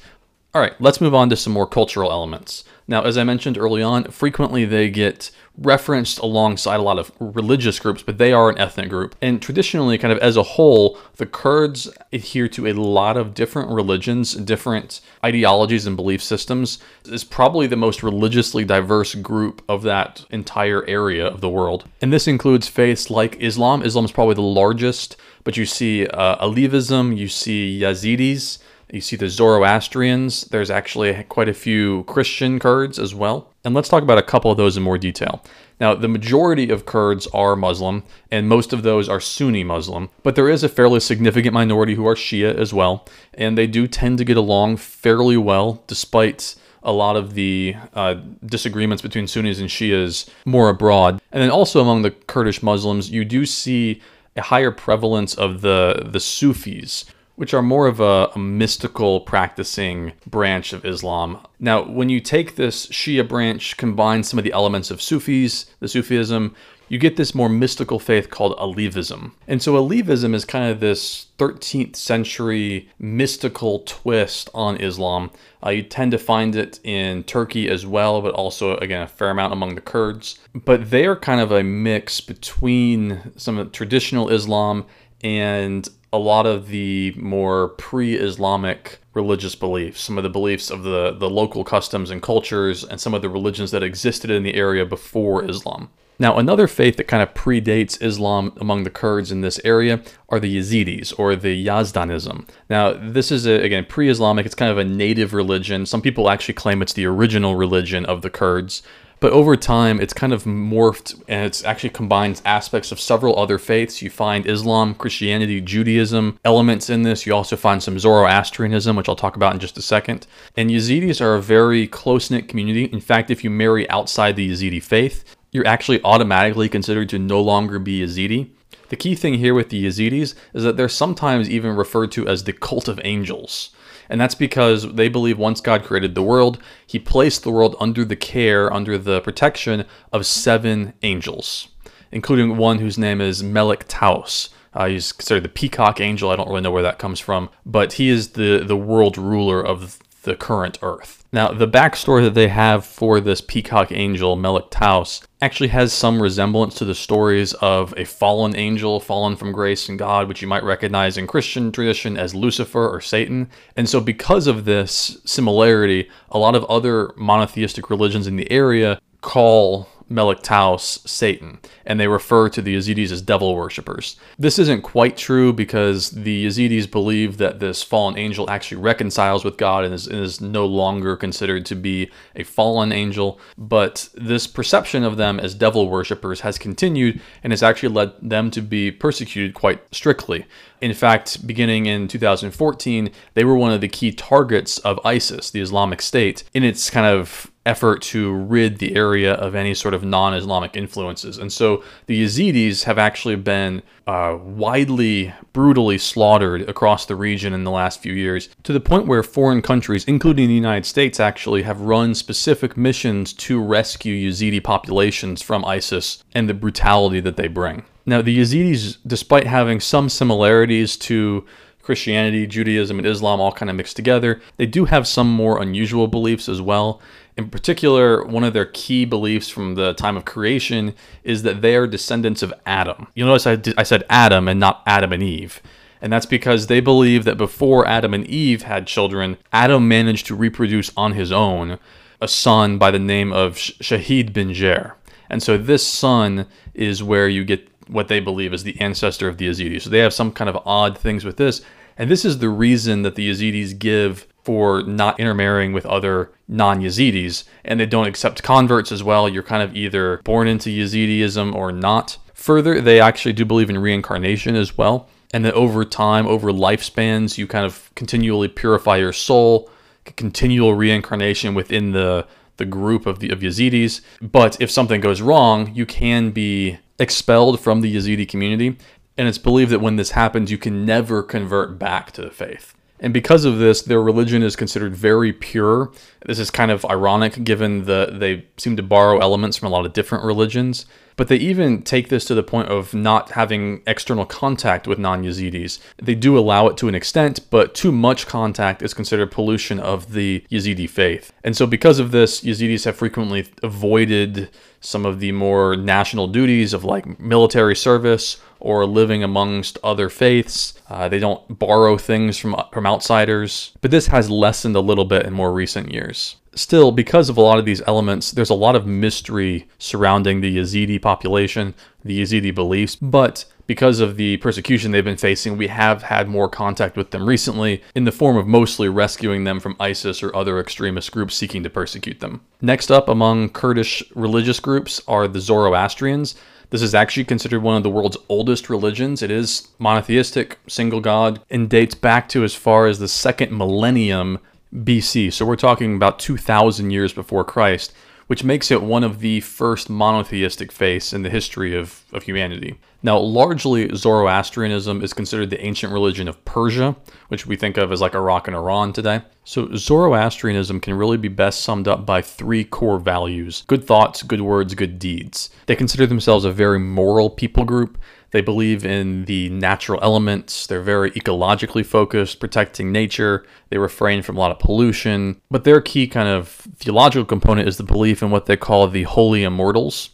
All 0.56 0.62
right, 0.62 0.80
let's 0.80 1.02
move 1.02 1.14
on 1.14 1.30
to 1.32 1.36
some 1.36 1.52
more 1.52 1.68
cultural 1.68 2.10
elements. 2.10 2.64
Now, 2.88 3.02
as 3.02 3.18
I 3.18 3.26
mentioned 3.26 3.58
early 3.58 3.84
on, 3.84 4.06
frequently 4.06 4.64
they 4.64 4.90
get 4.90 5.30
referenced 5.58 6.18
alongside 6.20 6.80
a 6.80 6.82
lot 6.82 6.98
of 6.98 7.12
religious 7.20 7.78
groups, 7.78 8.02
but 8.02 8.20
they 8.20 8.32
are 8.32 8.50
an 8.50 8.58
ethnic 8.58 8.88
group. 8.88 9.18
And 9.22 9.42
traditionally, 9.42 9.98
kind 9.98 10.14
of 10.14 10.20
as 10.20 10.38
a 10.38 10.44
whole, 10.44 10.98
the 11.18 11.26
Kurds 11.26 11.90
adhere 12.14 12.48
to 12.48 12.68
a 12.68 12.72
lot 12.72 13.18
of 13.18 13.34
different 13.34 13.70
religions, 13.70 14.34
different 14.34 15.02
ideologies, 15.26 15.86
and 15.88 15.98
belief 15.98 16.24
systems. 16.24 16.80
Is 17.04 17.26
probably 17.26 17.68
the 17.68 17.76
most 17.76 18.02
religiously 18.02 18.64
diverse 18.64 19.14
group 19.14 19.62
of 19.68 19.82
that 19.84 20.26
entire 20.30 20.88
area 20.88 21.28
of 21.28 21.42
the 21.42 21.50
world. 21.50 21.84
And 22.02 22.14
this 22.14 22.30
includes 22.30 22.70
faiths 22.70 23.10
like 23.10 23.36
Islam. 23.42 23.84
Islam 23.84 24.06
is 24.06 24.14
probably 24.14 24.36
the 24.36 24.42
largest, 24.42 25.18
but 25.44 25.58
you 25.58 25.66
see 25.66 26.08
uh, 26.08 26.38
Alevism, 26.38 27.18
you 27.18 27.28
see 27.28 27.82
Yazidis. 27.82 28.60
You 28.92 29.02
see 29.02 29.16
the 29.16 29.30
Zoroastrians. 29.30 30.46
There's 30.46 30.70
actually 30.70 31.24
quite 31.24 31.50
a 31.50 31.54
few 31.54 32.04
Christian 32.04 32.60
Kurds 32.60 33.00
as 33.00 33.16
well. 33.16 33.52
And 33.64 33.74
let's 33.74 33.90
talk 33.90 34.04
about 34.04 34.20
a 34.20 34.24
couple 34.24 34.52
of 34.52 34.58
those 34.58 34.78
in 34.78 34.84
more 34.84 34.98
detail. 34.98 35.44
Now, 35.80 35.96
the 35.96 36.08
majority 36.08 36.70
of 36.70 36.86
Kurds 36.86 37.28
are 37.28 37.56
Muslim, 37.56 38.04
and 38.32 38.48
most 38.48 38.72
of 38.74 38.84
those 38.84 39.10
are 39.10 39.20
Sunni 39.20 39.64
Muslim, 39.64 40.10
but 40.24 40.36
there 40.36 40.48
is 40.48 40.64
a 40.64 40.70
fairly 40.70 41.00
significant 41.00 41.54
minority 41.54 41.96
who 41.96 42.08
are 42.08 42.16
Shia 42.16 42.56
as 42.56 42.74
well, 42.74 43.06
and 43.34 43.58
they 43.58 43.68
do 43.68 43.88
tend 43.88 44.18
to 44.20 44.24
get 44.24 44.38
along 44.38 44.78
fairly 44.78 45.36
well 45.36 45.84
despite 45.88 46.56
a 46.82 46.94
lot 46.94 47.18
of 47.18 47.34
the 47.34 47.76
uh, 47.94 48.16
disagreements 48.46 49.02
between 49.02 49.28
Sunnis 49.28 49.60
and 49.60 49.68
Shias 49.68 50.30
more 50.46 50.70
abroad. 50.70 51.20
And 51.32 51.42
then 51.42 51.50
also 51.50 51.82
among 51.82 52.04
the 52.04 52.12
Kurdish 52.12 52.62
Muslims, 52.62 53.10
you 53.10 53.26
do 53.26 53.46
see 53.46 54.02
a 54.38 54.42
higher 54.44 54.72
prevalence 54.72 55.34
of 55.34 55.62
the 55.62 56.04
the 56.06 56.20
Sufis, 56.20 57.06
which 57.36 57.54
are 57.54 57.62
more 57.62 57.88
of 57.88 58.00
a, 58.00 58.30
a, 58.34 58.40
mystical 58.40 59.22
practicing 59.22 60.14
branch 60.26 60.74
of 60.74 60.86
Islam. 60.86 61.40
Now, 61.60 61.84
when 61.84 62.10
you 62.10 62.20
take 62.20 62.56
this 62.56 62.88
Shia 62.88 63.28
branch, 63.28 63.78
combine 63.78 64.24
some 64.24 64.40
of 64.40 64.46
the 64.46 64.54
elements 64.54 64.92
of 64.92 65.02
Sufis, 65.02 65.66
the 65.80 65.88
Sufism, 65.88 66.56
you 66.88 67.00
get 67.00 67.18
this 67.18 67.34
more 67.34 67.50
mystical 67.50 68.00
faith 68.00 68.30
called 68.30 68.56
Alevism. 68.58 69.32
And 69.48 69.62
so 69.62 69.74
Alevism 69.74 70.36
is 70.36 70.46
kind 70.46 70.70
of 70.72 70.80
this 70.80 71.28
13th 71.40 71.96
century 71.96 72.90
mystical 73.00 73.80
twist 73.80 74.50
on 74.54 74.78
Islam. 74.78 75.32
Uh, 75.66 75.72
you 75.72 75.84
tend 75.84 76.12
to 76.12 76.18
find 76.18 76.56
it 76.56 76.80
in 76.84 77.24
Turkey 77.24 77.70
as 77.70 77.86
well, 77.86 78.22
but 78.22 78.34
also, 78.36 78.78
again, 78.78 79.02
a 79.02 79.08
fair 79.08 79.32
amount 79.32 79.54
among 79.54 79.76
the 79.76 79.82
Kurds. 79.82 80.38
But 80.54 80.92
they 80.92 81.06
are 81.06 81.16
kind 81.16 81.42
of 81.42 81.52
a 81.52 81.64
mix 81.64 82.22
between 82.22 83.32
some 83.36 83.58
of 83.58 83.72
traditional 83.72 84.30
Islam 84.30 84.86
and 85.24 85.90
a 86.16 86.18
lot 86.18 86.46
of 86.46 86.70
the 86.70 87.14
more 87.18 87.70
pre-Islamic 87.70 89.00
religious 89.14 89.54
beliefs, 89.56 90.02
some 90.02 90.18
of 90.18 90.24
the 90.24 90.30
beliefs 90.30 90.70
of 90.70 90.84
the, 90.84 91.12
the 91.12 91.30
local 91.30 91.64
customs 91.64 92.10
and 92.10 92.22
cultures, 92.22 92.84
and 92.84 93.02
some 93.02 93.14
of 93.14 93.22
the 93.22 93.30
religions 93.30 93.72
that 93.72 93.84
existed 93.84 94.32
in 94.32 94.44
the 94.44 94.56
area 94.56 94.86
before 94.86 95.44
Islam. 95.44 95.90
Now, 96.18 96.38
another 96.38 96.68
faith 96.68 96.96
that 96.96 97.10
kind 97.10 97.22
of 97.22 97.34
predates 97.34 98.02
Islam 98.02 98.54
among 98.62 98.84
the 98.84 98.90
Kurds 98.90 99.32
in 99.32 99.42
this 99.42 99.60
area 99.66 100.02
are 100.30 100.40
the 100.40 100.58
Yazidis, 100.58 101.14
or 101.20 101.36
the 101.36 101.66
Yazdanism. 101.66 102.48
Now, 102.70 102.94
this 102.94 103.32
is, 103.32 103.46
a, 103.46 103.62
again, 103.62 103.86
pre 103.86 104.10
Islamic. 104.10 104.46
It's 104.46 104.56
kind 104.56 104.72
of 104.72 104.78
a 104.78 104.86
native 104.86 105.34
religion. 105.34 105.86
Some 105.86 106.02
people 106.02 106.30
actually 106.30 106.54
claim 106.54 106.82
it's 106.82 106.94
the 106.94 107.06
original 107.06 107.58
religion 107.58 108.06
of 108.06 108.22
the 108.22 108.30
Kurds. 108.30 108.82
But 109.26 109.34
over 109.34 109.58
time, 109.58 110.00
it's 110.00 110.14
kind 110.14 110.34
of 110.34 110.44
morphed 110.44 111.20
and 111.28 111.48
it's 111.48 111.64
actually 111.64 111.90
combines 111.90 112.44
aspects 112.46 112.92
of 112.92 113.00
several 113.00 113.40
other 113.40 113.58
faiths. 113.58 114.04
You 114.04 114.12
find 114.12 114.46
Islam, 114.46 114.94
Christianity, 114.94 115.62
Judaism 115.62 116.40
elements 116.46 116.92
in 116.92 117.02
this. 117.02 117.26
You 117.26 117.34
also 117.34 117.56
find 117.56 117.82
some 117.82 117.98
Zoroastrianism, 117.98 118.96
which 118.96 119.10
I'll 119.10 119.16
talk 119.16 119.36
about 119.36 119.56
in 119.56 119.60
just 119.60 119.80
a 119.80 119.82
second. 119.82 120.28
And 120.56 120.70
Yazidis 120.70 121.22
are 121.22 121.34
a 121.34 121.42
very 121.42 121.88
close 121.88 122.30
knit 122.30 122.48
community. 122.48 122.84
In 122.84 123.02
fact, 123.02 123.32
if 123.32 123.44
you 123.44 123.50
marry 123.50 123.90
outside 123.90 124.36
the 124.36 124.48
Yazidi 124.48 124.84
faith, 124.84 125.26
you're 125.52 125.66
actually 125.66 126.04
automatically 126.04 126.70
considered 126.70 127.10
to 127.10 127.18
no 127.18 127.42
longer 127.42 127.80
be 127.80 128.02
Yazidi. 128.02 128.52
The 128.90 128.96
key 128.96 129.16
thing 129.16 129.34
here 129.40 129.56
with 129.56 129.70
the 129.70 129.88
Yazidis 129.88 130.36
is 130.54 130.64
that 130.64 130.78
they're 130.78 130.88
sometimes 130.88 131.50
even 131.50 131.76
referred 131.76 132.12
to 132.12 132.28
as 132.28 132.44
the 132.44 132.54
cult 132.54 132.88
of 132.88 133.02
angels. 133.04 133.72
And 134.10 134.20
that's 134.20 134.36
because 134.36 134.94
they 134.94 135.10
believe 135.10 135.38
once 135.38 135.62
God 135.62 135.84
created 135.84 136.16
the 136.16 136.22
world, 136.22 136.60
he 136.86 137.00
placed 137.00 137.44
the 137.44 137.52
world 137.52 137.76
under 137.80 138.06
the 138.06 138.16
care, 138.16 138.72
under 138.72 138.98
the 138.98 139.22
protection 139.22 139.86
of 140.12 140.26
seven 140.26 140.94
angels, 141.02 141.70
including 142.12 142.58
one 142.58 142.80
whose 142.80 142.98
name 142.98 143.22
is 143.22 143.44
Melik 143.44 143.86
Taus. 143.88 144.50
Uh, 144.74 144.88
he's 144.88 145.12
considered 145.12 145.44
the 145.44 145.50
peacock 145.50 146.02
angel. 146.02 146.30
I 146.30 146.36
don't 146.36 146.50
really 146.50 146.62
know 146.62 146.72
where 146.72 146.84
that 146.84 147.00
comes 147.00 147.20
from, 147.20 147.50
but 147.66 147.94
he 147.94 148.10
is 148.10 148.32
the, 148.32 148.64
the 148.66 148.76
world 148.76 149.18
ruler 149.18 149.66
of 149.66 150.00
the 150.26 150.36
current 150.36 150.78
Earth. 150.82 151.24
Now, 151.32 151.52
the 151.52 151.68
backstory 151.68 152.24
that 152.24 152.34
they 152.34 152.50
have 152.50 152.86
for 152.86 153.20
this 153.20 153.42
peacock 153.42 153.92
angel, 153.92 154.36
Melik 154.36 154.70
Taus, 154.70 155.22
actually 155.42 155.70
has 155.70 155.94
some 155.94 156.22
resemblance 156.22 156.76
to 156.76 156.86
the 156.86 156.96
stories 156.96 157.54
of 157.56 157.94
a 157.98 158.06
fallen 158.06 158.56
angel, 158.56 159.00
fallen 159.00 159.36
from 159.36 159.52
grace 159.52 159.88
and 159.88 160.00
God, 160.00 160.28
which 160.28 160.42
you 160.42 160.48
might 160.48 160.64
recognize 160.64 161.18
in 161.18 161.28
Christian 161.28 161.72
tradition 161.72 162.18
as 162.18 162.36
Lucifer 162.36 162.88
or 162.90 163.02
Satan. 163.02 163.50
And 163.76 163.88
so, 163.88 164.02
because 164.02 164.48
of 164.48 164.66
this 164.66 165.22
similarity, 165.26 166.10
a 166.30 166.40
lot 166.40 166.56
of 166.56 166.66
other 166.66 167.14
monotheistic 167.16 167.90
religions 167.90 168.28
in 168.28 168.36
the 168.36 168.52
area 168.52 169.00
call 169.22 169.90
Melik 170.10 170.42
Taus, 170.44 171.00
Satan, 171.06 171.60
and 171.86 172.00
they 172.00 172.08
refer 172.08 172.48
to 172.50 172.62
the 172.62 172.76
Yazidis 172.76 173.12
as 173.12 173.22
devil 173.22 173.56
worshippers. 173.56 174.18
This 174.38 174.60
isn't 174.60 174.84
quite 174.84 175.18
true 175.18 175.52
because 175.52 176.12
the 176.12 176.46
Yazidis 176.46 176.90
believe 176.90 177.38
that 177.38 177.60
this 177.60 177.82
fallen 177.82 178.18
angel 178.18 178.50
actually 178.50 178.82
reconciles 178.82 179.44
with 179.44 179.58
God 179.58 179.84
and 179.84 179.94
is, 179.94 180.08
is 180.08 180.42
no 180.42 180.66
longer 180.66 181.16
considered 181.16 181.66
to 181.68 181.76
be 181.76 182.12
a 182.36 182.44
fallen 182.44 182.92
angel, 182.92 183.40
but 183.58 184.10
this 184.14 184.46
perception 184.46 185.04
of 185.04 185.18
them 185.18 185.40
as 185.40 185.56
devil 185.56 185.90
worshippers 185.90 186.42
has 186.42 186.58
continued 186.58 187.20
and 187.44 187.52
has 187.52 187.64
actually 187.64 187.90
led 187.90 188.14
them 188.22 188.52
to 188.52 188.62
be 188.62 188.92
persecuted 188.92 189.54
quite 189.54 189.82
strictly. 189.94 190.46
In 190.86 190.94
fact, 190.94 191.48
beginning 191.48 191.88
in 191.88 192.08
2014, 192.08 193.10
they 193.34 193.44
were 193.44 193.56
one 193.56 193.72
of 193.72 193.82
the 193.82 193.88
key 193.88 194.12
targets 194.12 194.78
of 194.78 195.00
ISIS, 195.04 195.50
the 195.50 195.60
Islamic 195.60 196.00
State, 196.00 196.44
in 196.54 196.64
its 196.64 196.92
kind 196.92 197.08
of 197.08 197.52
effort 197.66 198.04
to 198.04 198.32
rid 198.32 198.78
the 198.78 198.96
area 198.96 199.34
of 199.34 199.56
any 199.56 199.74
sort 199.74 199.96
of 199.96 200.04
non 200.04 200.36
Islamic 200.36 200.78
influences. 200.78 201.40
And 201.40 201.52
so 201.52 201.84
the 202.06 202.24
Yazidis 202.24 202.84
have 202.84 203.00
actually 203.00 203.36
been 203.36 203.82
uh, 204.08 204.38
widely, 204.40 205.34
brutally 205.54 205.98
slaughtered 205.98 206.62
across 206.70 207.06
the 207.06 207.16
region 207.16 207.54
in 207.54 207.64
the 207.64 207.72
last 207.72 208.02
few 208.02 208.14
years, 208.14 208.50
to 208.64 208.72
the 208.72 208.80
point 208.80 209.08
where 209.08 209.24
foreign 209.24 209.62
countries, 209.62 210.06
including 210.06 210.48
the 210.48 210.54
United 210.54 210.86
States, 210.86 211.20
actually 211.20 211.64
have 211.64 211.82
run 211.82 212.14
specific 212.14 212.78
missions 212.78 213.34
to 213.34 213.62
rescue 213.62 214.30
Yazidi 214.30 214.64
populations 214.64 215.42
from 215.42 215.66
ISIS 215.66 216.24
and 216.34 216.48
the 216.48 216.54
brutality 216.54 217.20
that 217.20 217.36
they 217.36 217.48
bring. 217.48 217.84
Now, 218.06 218.22
the 218.22 218.38
Yazidis, 218.38 218.98
despite 219.08 219.48
having 219.48 219.80
some 219.80 220.10
similarities 220.10 220.96
to 220.98 221.44
Christianity, 221.82 222.48
Judaism, 222.48 222.98
and 223.00 223.08
Islam 223.08 223.40
all 223.40 223.52
kind 223.52 223.70
of 223.70 223.76
mixed 223.76 223.96
together, 223.96 224.42
they 224.58 224.66
do 224.66 224.86
have 224.86 225.08
some 225.08 225.32
more 225.32 225.62
unusual 225.62 226.08
beliefs 226.08 226.50
as 226.50 226.62
well. 226.62 227.00
In 227.38 227.50
particular, 227.50 228.24
one 228.24 228.46
of 228.46 228.54
their 228.54 228.66
key 228.66 229.04
beliefs 229.04 229.50
from 229.50 229.76
the 229.76 229.94
time 229.94 230.16
of 230.16 230.24
creation 230.24 230.94
is 231.24 231.44
that 231.44 231.62
they 231.62 231.76
are 231.76 231.86
descendants 231.86 232.42
of 232.42 232.54
Adam. 232.66 233.08
You'll 233.14 233.28
notice 233.28 233.46
I, 233.46 233.60
I 233.78 233.84
said 233.84 234.06
Adam 234.10 234.48
and 234.48 234.60
not 234.60 234.82
Adam 234.86 235.12
and 235.12 235.22
Eve. 235.22 235.62
And 236.02 236.14
that's 236.14 236.26
because 236.26 236.68
they 236.68 236.80
believe 236.80 237.24
that 237.26 237.38
before 237.38 237.88
Adam 237.88 238.14
and 238.14 238.26
Eve 238.28 238.62
had 238.62 238.88
children, 238.88 239.38
Adam 239.52 239.88
managed 239.88 240.28
to 240.28 240.36
reproduce 240.36 240.92
on 240.96 241.14
his 241.14 241.32
own 241.32 241.80
a 242.22 242.28
son 242.28 242.78
by 242.78 242.92
the 242.92 243.00
name 243.00 243.34
of 243.34 243.56
Shahid 243.56 244.32
bin 244.32 244.50
Jair. 244.50 244.94
And 245.30 245.42
so 245.42 245.58
this 245.58 245.86
son 245.86 246.48
is 246.74 247.04
where 247.04 247.28
you 247.28 247.44
get 247.44 247.68
what 247.88 248.08
they 248.08 248.20
believe 248.20 248.54
is 248.54 248.64
the 248.64 248.80
ancestor 248.80 249.28
of 249.28 249.38
the 249.38 249.48
Yazidis. 249.50 249.82
So 249.82 249.90
they 249.90 250.00
have 250.00 250.14
some 250.14 250.32
kind 250.32 250.50
of 250.50 250.62
odd 250.66 250.98
things 250.98 251.26
with 251.26 251.38
this. 251.38 251.62
And 251.98 252.10
this 252.10 252.26
is 252.26 252.40
the 252.40 252.50
reason 252.50 253.04
that 253.04 253.16
the 253.16 253.30
Yazidis 253.30 253.78
give 253.78 254.28
for 254.46 254.84
not 254.84 255.20
intermarrying 255.20 255.74
with 255.74 255.86
other 255.88 256.32
non 256.48 256.80
Yazidis. 256.80 257.44
And 257.66 257.80
they 257.80 257.88
don't 257.88 258.08
accept 258.08 258.44
converts 258.44 258.92
as 258.92 259.04
well. 259.04 259.28
You're 259.28 259.44
kind 259.44 259.64
of 259.64 259.76
either 259.76 260.22
born 260.24 260.48
into 260.48 260.70
Yazidism 260.70 261.54
or 261.54 261.72
not. 261.72 262.18
Further, 262.36 262.80
they 262.80 263.02
actually 263.02 263.34
do 263.34 263.44
believe 263.44 263.72
in 263.72 263.80
reincarnation 263.80 264.56
as 264.56 264.78
well. 264.78 265.10
And 265.34 265.44
that 265.44 265.56
over 265.56 265.84
time, 265.84 266.28
over 266.28 266.52
lifespans, 266.52 267.38
you 267.38 267.48
kind 267.48 267.66
of 267.66 267.92
continually 267.96 268.48
purify 268.48 268.98
your 268.98 269.12
soul, 269.12 269.70
continual 270.16 270.76
reincarnation 270.76 271.56
within 271.56 271.92
the 271.92 272.28
the 272.58 272.66
group 272.66 273.06
of 273.06 273.20
the 273.20 273.32
of 273.32 273.40
Yazidis. 273.40 274.00
But 274.22 274.62
if 274.62 274.72
something 274.72 275.02
goes 275.02 275.22
wrong, 275.22 275.74
you 275.76 275.86
can 275.86 276.32
be 276.32 276.78
expelled 277.00 277.60
from 277.60 277.82
the 277.82 277.94
Yazidi 277.94 278.30
community, 278.30 278.78
and 279.18 279.28
it's 279.28 279.38
believed 279.38 279.72
that 279.72 279.82
when 279.82 279.98
this 279.98 280.12
happens, 280.12 280.52
you 280.52 280.58
can 280.58 280.86
never 280.86 281.22
convert 281.22 281.78
back 281.78 282.12
to 282.14 282.22
the 282.22 282.32
faith. 282.32 282.74
And 283.06 283.14
because 283.14 283.46
of 283.46 283.60
this, 283.60 283.84
their 283.84 284.02
religion 284.02 284.42
is 284.42 284.56
considered 284.56 284.96
very 284.96 285.32
pure. 285.32 285.92
This 286.26 286.40
is 286.40 286.50
kind 286.50 286.72
of 286.72 286.84
ironic 286.86 287.44
given 287.44 287.86
that 287.86 288.20
they 288.20 288.48
seem 288.58 288.76
to 288.78 288.84
borrow 288.84 289.20
elements 289.20 289.58
from 289.58 289.68
a 289.68 289.70
lot 289.70 289.86
of 289.86 289.94
different 289.94 290.24
religions. 290.24 290.88
But 291.16 291.28
they 291.28 291.38
even 291.38 291.82
take 291.82 292.10
this 292.10 292.26
to 292.26 292.36
the 292.36 292.44
point 292.44 292.70
of 292.70 292.94
not 292.94 293.32
having 293.32 293.82
external 293.88 294.26
contact 294.26 294.88
with 294.88 295.00
non 295.00 295.24
Yazidis. 295.24 295.80
They 296.02 296.16
do 296.16 296.38
allow 296.38 296.68
it 296.68 296.78
to 296.78 296.88
an 296.88 296.96
extent, 296.96 297.40
but 297.50 297.74
too 297.74 297.92
much 297.92 298.28
contact 298.28 298.82
is 298.82 298.94
considered 298.94 299.32
pollution 299.32 299.80
of 299.80 300.14
the 300.14 300.44
Yazidi 300.52 300.90
faith. 300.90 301.32
And 301.44 301.56
so, 301.56 301.66
because 301.66 302.00
of 302.00 302.12
this, 302.12 302.42
Yazidis 302.42 302.86
have 302.86 302.98
frequently 302.98 303.48
avoided 303.64 304.50
some 304.82 305.06
of 305.06 305.20
the 305.20 305.32
more 305.32 305.76
national 305.76 306.28
duties 306.28 306.74
of 306.74 306.84
like 306.84 307.20
military 307.20 307.76
service 307.76 308.38
or 308.60 308.86
living 308.86 309.24
amongst 309.24 309.78
other 309.84 310.10
faiths. 310.10 310.74
Uh, 310.90 311.08
they 311.10 311.20
don't 311.20 311.60
borrow 311.60 311.98
things 311.98 312.38
from, 312.38 312.56
from 312.72 312.86
outsiders. 312.86 313.74
But 313.82 313.92
this 313.92 314.08
has 314.08 314.30
lessened 314.30 314.76
a 314.76 314.82
little 314.82 315.06
bit 315.06 315.26
in 315.26 315.34
more 315.34 315.52
recent 315.52 315.92
years 315.92 316.36
still, 316.56 316.92
because 316.92 317.30
of 317.30 317.38
a 317.38 317.42
lot 317.42 317.60
of 317.60 317.66
these 317.66 317.82
elements, 317.86 318.32
there's 318.32 318.50
a 318.50 318.56
lot 318.56 318.76
of 318.76 318.88
mystery 318.88 319.68
surrounding 319.78 320.42
the 320.42 320.58
Yazidi 320.58 321.02
population, 321.02 321.74
the 322.04 322.22
Yazidi 322.22 322.54
beliefs, 322.54 322.96
but 322.96 323.46
because 323.68 324.00
of 324.00 324.16
the 324.16 324.38
persecution 324.38 324.92
they've 324.92 325.04
been 325.04 325.18
facing, 325.18 325.58
we 325.58 325.68
have 325.68 326.04
had 326.04 326.28
more 326.30 326.48
contact 326.48 326.96
with 326.96 327.12
them 327.12 327.28
recently 327.28 327.82
in 327.96 328.04
the 328.04 328.12
form 328.12 328.38
of 328.38 328.46
mostly 328.46 328.88
rescuing 328.88 329.44
them 329.44 329.60
from 329.60 329.76
ISIS 329.80 330.22
or 330.22 330.36
other 330.36 330.60
extremist 330.60 331.12
groups 331.12 331.36
seeking 331.36 331.64
to 331.64 331.70
persecute 331.70 332.20
them. 332.20 332.42
Next 332.62 332.92
up 332.92 333.10
among 333.10 333.50
Kurdish 333.50 334.04
religious 334.14 334.60
groups 334.60 335.02
are 335.08 335.28
the 335.28 335.40
Zoroastrians. 335.40 336.36
This 336.70 336.82
is 336.82 336.96
actually 336.96 337.26
considered 337.26 337.62
one 337.62 337.78
of 337.78 337.84
the 337.84 337.90
world's 337.90 338.18
oldest 338.30 338.70
religions. 338.70 339.22
It 339.22 339.32
is 339.32 339.70
monotheistic, 339.80 340.60
single 340.68 341.00
god, 341.02 341.42
and 341.50 341.70
dates 341.70 341.96
back 341.96 342.28
to 342.30 342.44
as 342.44 342.54
far 342.54 342.88
as 342.88 343.00
the 343.00 343.08
second 343.08 343.56
millennium 343.56 344.40
BC. 344.74 345.32
So 345.34 345.46
we're 345.46 345.56
talking 345.56 345.96
about 345.96 346.20
2,000 346.20 346.92
years 346.92 347.14
before 347.14 347.44
Christ, 347.44 347.94
which 348.28 348.44
makes 348.44 348.72
it 348.72 348.82
one 348.82 349.04
of 349.04 349.20
the 349.20 349.40
first 349.42 349.90
monotheistic 349.90 350.72
faiths 350.72 351.14
in 351.14 351.22
the 351.22 351.30
history 351.30 351.76
of, 351.76 352.04
of 352.12 352.24
humanity. 352.24 352.78
Now, 353.04 353.20
largely, 353.20 353.96
Zoroastrianism 353.96 355.04
is 355.04 355.14
considered 355.14 355.52
the 355.52 355.64
ancient 355.64 355.94
religion 355.94 356.28
of 356.28 356.44
Persia, 356.44 356.96
which 357.28 357.46
we 357.46 357.56
think 357.56 357.78
of 357.78 357.92
as 357.92 358.02
like 358.02 358.16
Iraq 358.16 358.48
and 358.48 358.56
Iran 358.56 358.94
today. 358.94 359.22
So, 359.44 359.70
Zoroastrianism 359.76 360.80
can 360.80 360.96
really 360.96 361.18
be 361.18 361.28
best 361.28 361.62
summed 361.62 361.88
up 361.88 362.04
by 362.04 362.24
three 362.24 362.64
core 362.64 362.98
values 362.98 363.64
good 363.68 363.86
thoughts, 363.86 364.24
good 364.24 364.42
words, 364.42 364.74
good 364.74 364.98
deeds. 364.98 365.52
They 365.68 365.76
consider 365.76 366.08
themselves 366.08 366.46
a 366.46 366.52
very 366.52 366.80
moral 366.80 367.30
people 367.30 367.64
group. 367.64 368.00
They 368.36 368.42
believe 368.42 368.84
in 368.84 369.24
the 369.24 369.48
natural 369.48 369.98
elements. 370.04 370.68
They're 370.68 370.82
very 370.82 371.12
ecologically 371.12 371.86
focused, 371.86 372.42
protecting 372.42 372.92
nature. 372.92 373.46
They 373.70 373.78
refrain 373.78 374.24
from 374.24 374.36
a 374.36 374.42
lot 374.42 374.52
of 374.52 374.60
pollution. 374.60 375.40
But 375.50 375.64
their 375.64 375.80
key 375.80 376.06
kind 376.06 376.28
of 376.28 376.50
theological 376.50 377.24
component 377.24 377.70
is 377.70 377.78
the 377.78 377.86
belief 377.86 378.22
in 378.22 378.32
what 378.32 378.46
they 378.46 378.58
call 378.58 378.90
the 378.90 379.04
holy 379.04 379.44
immortals. 379.44 380.10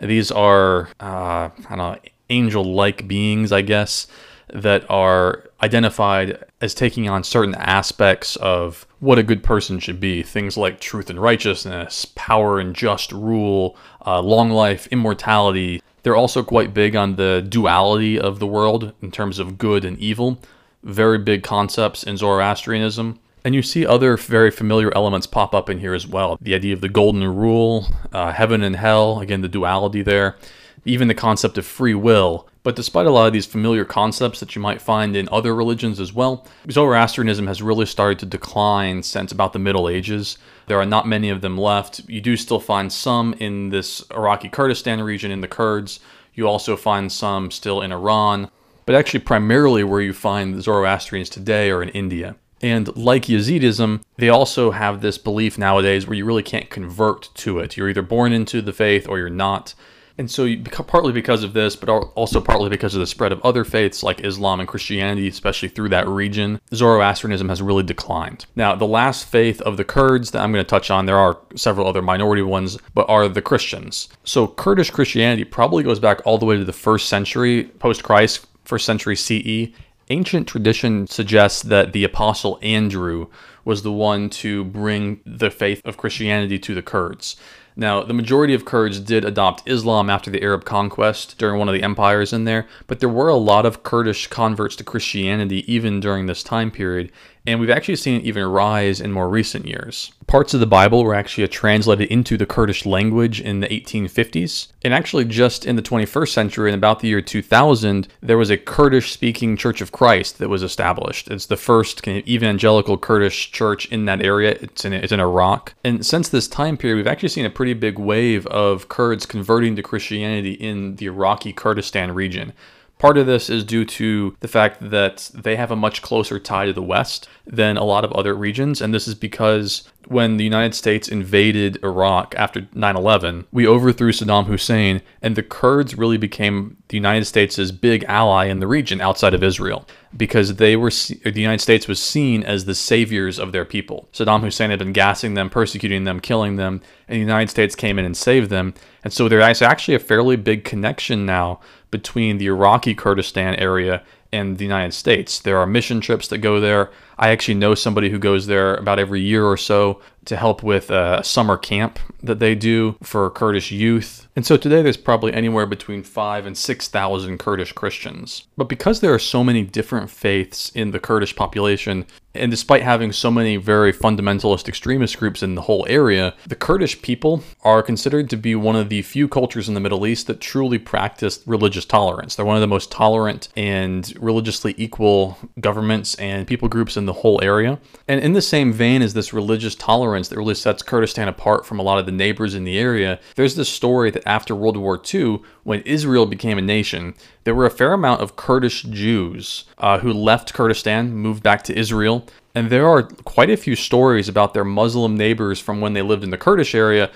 These 0.00 0.30
are, 0.30 0.88
uh, 1.00 1.50
I 1.68 1.98
angel 2.30 2.62
like 2.62 3.08
beings, 3.08 3.50
I 3.50 3.62
guess, 3.62 4.06
that 4.52 4.88
are 4.88 5.42
identified 5.60 6.44
as 6.60 6.74
taking 6.74 7.08
on 7.08 7.24
certain 7.24 7.56
aspects 7.56 8.36
of 8.36 8.86
what 9.00 9.18
a 9.18 9.24
good 9.24 9.42
person 9.42 9.80
should 9.80 9.98
be. 9.98 10.22
Things 10.22 10.56
like 10.56 10.78
truth 10.78 11.10
and 11.10 11.20
righteousness, 11.20 12.06
power 12.14 12.60
and 12.60 12.72
just 12.72 13.10
rule, 13.10 13.76
uh, 14.06 14.20
long 14.20 14.50
life, 14.50 14.86
immortality, 14.92 15.82
they're 16.04 16.14
also 16.14 16.44
quite 16.44 16.72
big 16.72 16.94
on 16.94 17.16
the 17.16 17.44
duality 17.46 18.20
of 18.20 18.38
the 18.38 18.46
world 18.46 18.92
in 19.02 19.10
terms 19.10 19.38
of 19.38 19.58
good 19.58 19.84
and 19.84 19.98
evil. 19.98 20.40
Very 20.82 21.18
big 21.18 21.42
concepts 21.42 22.04
in 22.04 22.16
Zoroastrianism. 22.16 23.18
And 23.42 23.54
you 23.54 23.62
see 23.62 23.86
other 23.86 24.16
very 24.16 24.50
familiar 24.50 24.94
elements 24.94 25.26
pop 25.26 25.54
up 25.54 25.68
in 25.68 25.80
here 25.80 25.94
as 25.94 26.06
well. 26.06 26.38
The 26.40 26.54
idea 26.54 26.74
of 26.74 26.82
the 26.82 26.88
golden 26.88 27.24
rule, 27.34 27.86
uh, 28.12 28.32
heaven 28.32 28.62
and 28.62 28.76
hell, 28.76 29.20
again, 29.20 29.40
the 29.40 29.48
duality 29.48 30.02
there, 30.02 30.36
even 30.84 31.08
the 31.08 31.14
concept 31.14 31.58
of 31.58 31.66
free 31.66 31.94
will. 31.94 32.48
But 32.62 32.76
despite 32.76 33.06
a 33.06 33.10
lot 33.10 33.26
of 33.26 33.32
these 33.32 33.46
familiar 33.46 33.84
concepts 33.84 34.40
that 34.40 34.54
you 34.54 34.62
might 34.62 34.80
find 34.80 35.16
in 35.16 35.28
other 35.30 35.54
religions 35.54 36.00
as 36.00 36.14
well, 36.14 36.46
Zoroastrianism 36.70 37.46
has 37.46 37.60
really 37.60 37.86
started 37.86 38.18
to 38.20 38.26
decline 38.26 39.02
since 39.02 39.32
about 39.32 39.52
the 39.52 39.58
Middle 39.58 39.88
Ages. 39.88 40.38
There 40.66 40.80
are 40.80 40.86
not 40.86 41.06
many 41.06 41.30
of 41.30 41.40
them 41.40 41.58
left. 41.58 42.00
You 42.08 42.20
do 42.20 42.36
still 42.36 42.60
find 42.60 42.92
some 42.92 43.34
in 43.34 43.70
this 43.70 44.04
Iraqi 44.10 44.48
Kurdistan 44.48 45.02
region 45.02 45.30
in 45.30 45.40
the 45.40 45.48
Kurds. 45.48 46.00
You 46.34 46.48
also 46.48 46.76
find 46.76 47.12
some 47.12 47.50
still 47.50 47.80
in 47.80 47.92
Iran. 47.92 48.50
But 48.86 48.94
actually, 48.94 49.20
primarily 49.20 49.84
where 49.84 50.00
you 50.00 50.12
find 50.12 50.54
the 50.54 50.62
Zoroastrians 50.62 51.30
today 51.30 51.70
are 51.70 51.82
in 51.82 51.88
India. 51.90 52.36
And 52.60 52.94
like 52.96 53.24
Yazidism, 53.24 54.02
they 54.16 54.28
also 54.28 54.70
have 54.70 55.00
this 55.00 55.18
belief 55.18 55.58
nowadays 55.58 56.06
where 56.06 56.16
you 56.16 56.24
really 56.24 56.42
can't 56.42 56.70
convert 56.70 57.28
to 57.34 57.58
it. 57.58 57.76
You're 57.76 57.90
either 57.90 58.02
born 58.02 58.32
into 58.32 58.62
the 58.62 58.72
faith 58.72 59.06
or 59.08 59.18
you're 59.18 59.28
not. 59.28 59.74
And 60.16 60.30
so, 60.30 60.48
partly 60.86 61.12
because 61.12 61.42
of 61.42 61.54
this, 61.54 61.74
but 61.74 61.88
also 61.88 62.40
partly 62.40 62.68
because 62.68 62.94
of 62.94 63.00
the 63.00 63.06
spread 63.06 63.32
of 63.32 63.40
other 63.42 63.64
faiths 63.64 64.04
like 64.04 64.24
Islam 64.24 64.60
and 64.60 64.68
Christianity, 64.68 65.26
especially 65.26 65.68
through 65.68 65.88
that 65.88 66.06
region, 66.06 66.60
Zoroastrianism 66.72 67.48
has 67.48 67.60
really 67.60 67.82
declined. 67.82 68.46
Now, 68.54 68.76
the 68.76 68.86
last 68.86 69.26
faith 69.26 69.60
of 69.62 69.76
the 69.76 69.84
Kurds 69.84 70.30
that 70.30 70.40
I'm 70.40 70.52
going 70.52 70.64
to 70.64 70.68
touch 70.68 70.88
on, 70.88 71.06
there 71.06 71.18
are 71.18 71.38
several 71.56 71.88
other 71.88 72.00
minority 72.00 72.42
ones, 72.42 72.78
but 72.94 73.08
are 73.08 73.28
the 73.28 73.42
Christians. 73.42 74.08
So, 74.22 74.46
Kurdish 74.46 74.90
Christianity 74.90 75.42
probably 75.42 75.82
goes 75.82 75.98
back 75.98 76.20
all 76.24 76.38
the 76.38 76.46
way 76.46 76.56
to 76.56 76.64
the 76.64 76.72
first 76.72 77.08
century 77.08 77.64
post 77.64 78.04
Christ, 78.04 78.46
first 78.64 78.86
century 78.86 79.16
CE. 79.16 79.74
Ancient 80.10 80.46
tradition 80.46 81.06
suggests 81.08 81.62
that 81.62 81.92
the 81.92 82.04
Apostle 82.04 82.58
Andrew 82.62 83.28
was 83.64 83.82
the 83.82 83.90
one 83.90 84.28
to 84.28 84.62
bring 84.64 85.20
the 85.24 85.50
faith 85.50 85.80
of 85.84 85.96
Christianity 85.96 86.58
to 86.58 86.74
the 86.74 86.82
Kurds. 86.82 87.36
Now, 87.76 88.04
the 88.04 88.14
majority 88.14 88.54
of 88.54 88.64
Kurds 88.64 89.00
did 89.00 89.24
adopt 89.24 89.68
Islam 89.68 90.08
after 90.08 90.30
the 90.30 90.42
Arab 90.42 90.64
conquest 90.64 91.38
during 91.38 91.58
one 91.58 91.68
of 91.68 91.74
the 91.74 91.82
empires 91.82 92.32
in 92.32 92.44
there, 92.44 92.66
but 92.86 93.00
there 93.00 93.08
were 93.08 93.28
a 93.28 93.34
lot 93.34 93.66
of 93.66 93.82
Kurdish 93.82 94.28
converts 94.28 94.76
to 94.76 94.84
Christianity 94.84 95.64
even 95.72 95.98
during 95.98 96.26
this 96.26 96.44
time 96.44 96.70
period, 96.70 97.10
and 97.46 97.60
we've 97.60 97.70
actually 97.70 97.96
seen 97.96 98.20
it 98.20 98.24
even 98.24 98.44
rise 98.46 99.00
in 99.00 99.12
more 99.12 99.28
recent 99.28 99.66
years. 99.66 100.12
Parts 100.26 100.54
of 100.54 100.60
the 100.60 100.66
Bible 100.66 101.04
were 101.04 101.14
actually 101.14 101.46
translated 101.48 102.08
into 102.08 102.38
the 102.38 102.46
Kurdish 102.46 102.86
language 102.86 103.40
in 103.40 103.60
the 103.60 103.66
1850s, 103.66 104.68
and 104.82 104.94
actually 104.94 105.26
just 105.26 105.66
in 105.66 105.76
the 105.76 105.82
21st 105.82 106.28
century, 106.28 106.70
in 106.70 106.74
about 106.74 107.00
the 107.00 107.08
year 107.08 107.20
2000, 107.20 108.08
there 108.22 108.38
was 108.38 108.50
a 108.50 108.56
Kurdish-speaking 108.56 109.56
Church 109.56 109.80
of 109.80 109.92
Christ 109.92 110.38
that 110.38 110.48
was 110.48 110.62
established. 110.62 111.28
It's 111.28 111.46
the 111.46 111.56
first 111.56 112.06
evangelical 112.06 112.96
Kurdish 112.96 113.50
church 113.50 113.86
in 113.86 114.06
that 114.06 114.22
area. 114.22 114.56
It's 114.60 114.84
in 114.84 114.92
it's 114.92 115.12
in 115.12 115.20
Iraq, 115.20 115.74
and 115.84 116.06
since 116.06 116.28
this 116.28 116.48
time 116.48 116.76
period, 116.76 116.96
we've 116.96 117.06
actually 117.06 117.28
seen 117.28 117.44
a 117.44 117.50
pretty 117.50 117.63
big 117.72 117.98
wave 117.98 118.46
of 118.48 118.88
Kurds 118.88 119.24
converting 119.24 119.76
to 119.76 119.82
Christianity 119.82 120.52
in 120.52 120.96
the 120.96 121.06
Iraqi 121.06 121.52
Kurdistan 121.52 122.12
region. 122.12 122.52
Part 122.98 123.18
of 123.18 123.26
this 123.26 123.50
is 123.50 123.64
due 123.64 123.84
to 123.86 124.36
the 124.40 124.48
fact 124.48 124.90
that 124.90 125.30
they 125.34 125.56
have 125.56 125.70
a 125.70 125.76
much 125.76 126.00
closer 126.00 126.38
tie 126.38 126.66
to 126.66 126.72
the 126.72 126.82
West 126.82 127.28
than 127.46 127.76
a 127.76 127.84
lot 127.84 128.04
of 128.04 128.12
other 128.12 128.34
regions. 128.34 128.80
And 128.80 128.94
this 128.94 129.08
is 129.08 129.14
because 129.14 129.88
when 130.06 130.36
the 130.36 130.44
United 130.44 130.74
States 130.74 131.08
invaded 131.08 131.82
Iraq 131.82 132.34
after 132.36 132.66
9 132.74 132.96
11, 132.96 133.46
we 133.52 133.66
overthrew 133.66 134.12
Saddam 134.12 134.46
Hussein, 134.46 135.02
and 135.22 135.36
the 135.36 135.42
Kurds 135.42 135.96
really 135.96 136.16
became 136.16 136.76
the 136.88 136.96
United 136.96 137.24
States' 137.24 137.70
big 137.70 138.04
ally 138.04 138.46
in 138.46 138.60
the 138.60 138.66
region 138.66 139.00
outside 139.00 139.34
of 139.34 139.42
Israel 139.42 139.86
because 140.16 140.56
they 140.56 140.76
were 140.76 140.90
the 140.90 141.32
United 141.34 141.60
States 141.60 141.88
was 141.88 142.00
seen 142.00 142.42
as 142.42 142.64
the 142.64 142.74
saviors 142.74 143.38
of 143.38 143.52
their 143.52 143.64
people. 143.64 144.08
Saddam 144.12 144.42
Hussein 144.42 144.70
had 144.70 144.78
been 144.78 144.92
gassing 144.92 145.34
them, 145.34 145.50
persecuting 145.50 146.04
them, 146.04 146.20
killing 146.20 146.56
them, 146.56 146.80
and 147.08 147.16
the 147.16 147.20
United 147.20 147.50
States 147.50 147.74
came 147.74 147.98
in 147.98 148.04
and 148.04 148.16
saved 148.16 148.50
them. 148.50 148.74
And 149.02 149.12
so 149.12 149.28
there's 149.28 149.62
actually 149.62 149.94
a 149.94 150.00
fairly 150.00 150.36
big 150.36 150.64
connection 150.64 151.26
now 151.26 151.60
between 151.90 152.38
the 152.38 152.46
Iraqi 152.46 152.94
Kurdistan 152.94 153.54
area 153.56 154.02
and 154.34 154.58
the 154.58 154.64
United 154.64 154.92
States. 154.92 155.38
There 155.38 155.58
are 155.58 155.66
mission 155.66 156.00
trips 156.00 156.26
that 156.28 156.38
go 156.38 156.58
there. 156.58 156.90
I 157.18 157.30
actually 157.30 157.54
know 157.54 157.74
somebody 157.74 158.10
who 158.10 158.18
goes 158.18 158.46
there 158.46 158.74
about 158.74 158.98
every 158.98 159.20
year 159.20 159.44
or 159.44 159.56
so 159.56 160.00
to 160.26 160.36
help 160.36 160.62
with 160.62 160.90
a 160.90 161.22
summer 161.22 161.56
camp 161.56 161.98
that 162.22 162.38
they 162.38 162.54
do 162.54 162.96
for 163.02 163.28
Kurdish 163.30 163.70
youth. 163.70 164.26
And 164.36 164.44
so 164.44 164.56
today 164.56 164.82
there's 164.82 164.96
probably 164.96 165.32
anywhere 165.32 165.66
between 165.66 166.02
5 166.02 166.46
and 166.46 166.56
6,000 166.56 167.38
Kurdish 167.38 167.72
Christians. 167.72 168.46
But 168.56 168.68
because 168.68 169.00
there 169.00 169.14
are 169.14 169.18
so 169.18 169.44
many 169.44 169.62
different 169.62 170.10
faiths 170.10 170.70
in 170.70 170.90
the 170.90 170.98
Kurdish 170.98 171.36
population, 171.36 172.06
and 172.34 172.50
despite 172.50 172.82
having 172.82 173.12
so 173.12 173.30
many 173.30 173.56
very 173.56 173.92
fundamentalist 173.92 174.66
extremist 174.66 175.18
groups 175.18 175.42
in 175.42 175.54
the 175.54 175.62
whole 175.62 175.86
area, 175.88 176.34
the 176.48 176.56
Kurdish 176.56 177.00
people 177.00 177.44
are 177.62 177.82
considered 177.82 178.28
to 178.30 178.36
be 178.36 178.56
one 178.56 178.74
of 178.74 178.88
the 178.88 179.02
few 179.02 179.28
cultures 179.28 179.68
in 179.68 179.74
the 179.74 179.80
Middle 179.80 180.06
East 180.06 180.26
that 180.26 180.40
truly 180.40 180.78
practice 180.78 181.40
religious 181.46 181.84
tolerance. 181.84 182.34
They're 182.34 182.44
one 182.44 182.56
of 182.56 182.60
the 182.60 182.66
most 182.66 182.90
tolerant 182.90 183.48
and 183.56 184.12
religiously 184.20 184.74
equal 184.76 185.38
governments 185.60 186.16
and 186.16 186.46
people 186.46 186.68
groups 186.68 186.96
in 186.96 187.03
the 187.06 187.12
whole 187.12 187.40
area. 187.42 187.78
And 188.08 188.20
in 188.20 188.32
the 188.32 188.42
same 188.42 188.72
vein 188.72 189.02
as 189.02 189.14
this 189.14 189.32
religious 189.32 189.74
tolerance 189.74 190.28
that 190.28 190.36
really 190.36 190.54
sets 190.54 190.82
Kurdistan 190.82 191.28
apart 191.28 191.66
from 191.66 191.78
a 191.78 191.82
lot 191.82 191.98
of 191.98 192.06
the 192.06 192.12
neighbors 192.12 192.54
in 192.54 192.64
the 192.64 192.78
area, 192.78 193.20
there's 193.36 193.56
this 193.56 193.68
story 193.68 194.10
that 194.10 194.26
after 194.26 194.54
World 194.54 194.76
War 194.76 195.00
II, 195.12 195.40
when 195.62 195.80
Israel 195.82 196.26
became 196.26 196.58
a 196.58 196.62
nation, 196.62 197.14
there 197.44 197.54
were 197.54 197.66
a 197.66 197.70
fair 197.70 197.92
amount 197.92 198.20
of 198.20 198.36
Kurdish 198.36 198.82
Jews 198.82 199.64
uh, 199.78 199.98
who 199.98 200.12
left 200.12 200.54
Kurdistan, 200.54 201.14
moved 201.14 201.42
back 201.42 201.62
to 201.64 201.78
Israel, 201.78 202.26
and 202.54 202.70
there 202.70 202.88
are 202.88 203.02
quite 203.02 203.50
a 203.50 203.56
few 203.56 203.74
stories 203.74 204.28
about 204.28 204.54
their 204.54 204.64
Muslim 204.64 205.16
neighbors 205.16 205.58
from 205.58 205.80
when 205.80 205.92
they 205.92 206.02
lived 206.02 206.22
in 206.22 206.30
the 206.30 206.38
Kurdish 206.38 206.74
area 206.74 207.10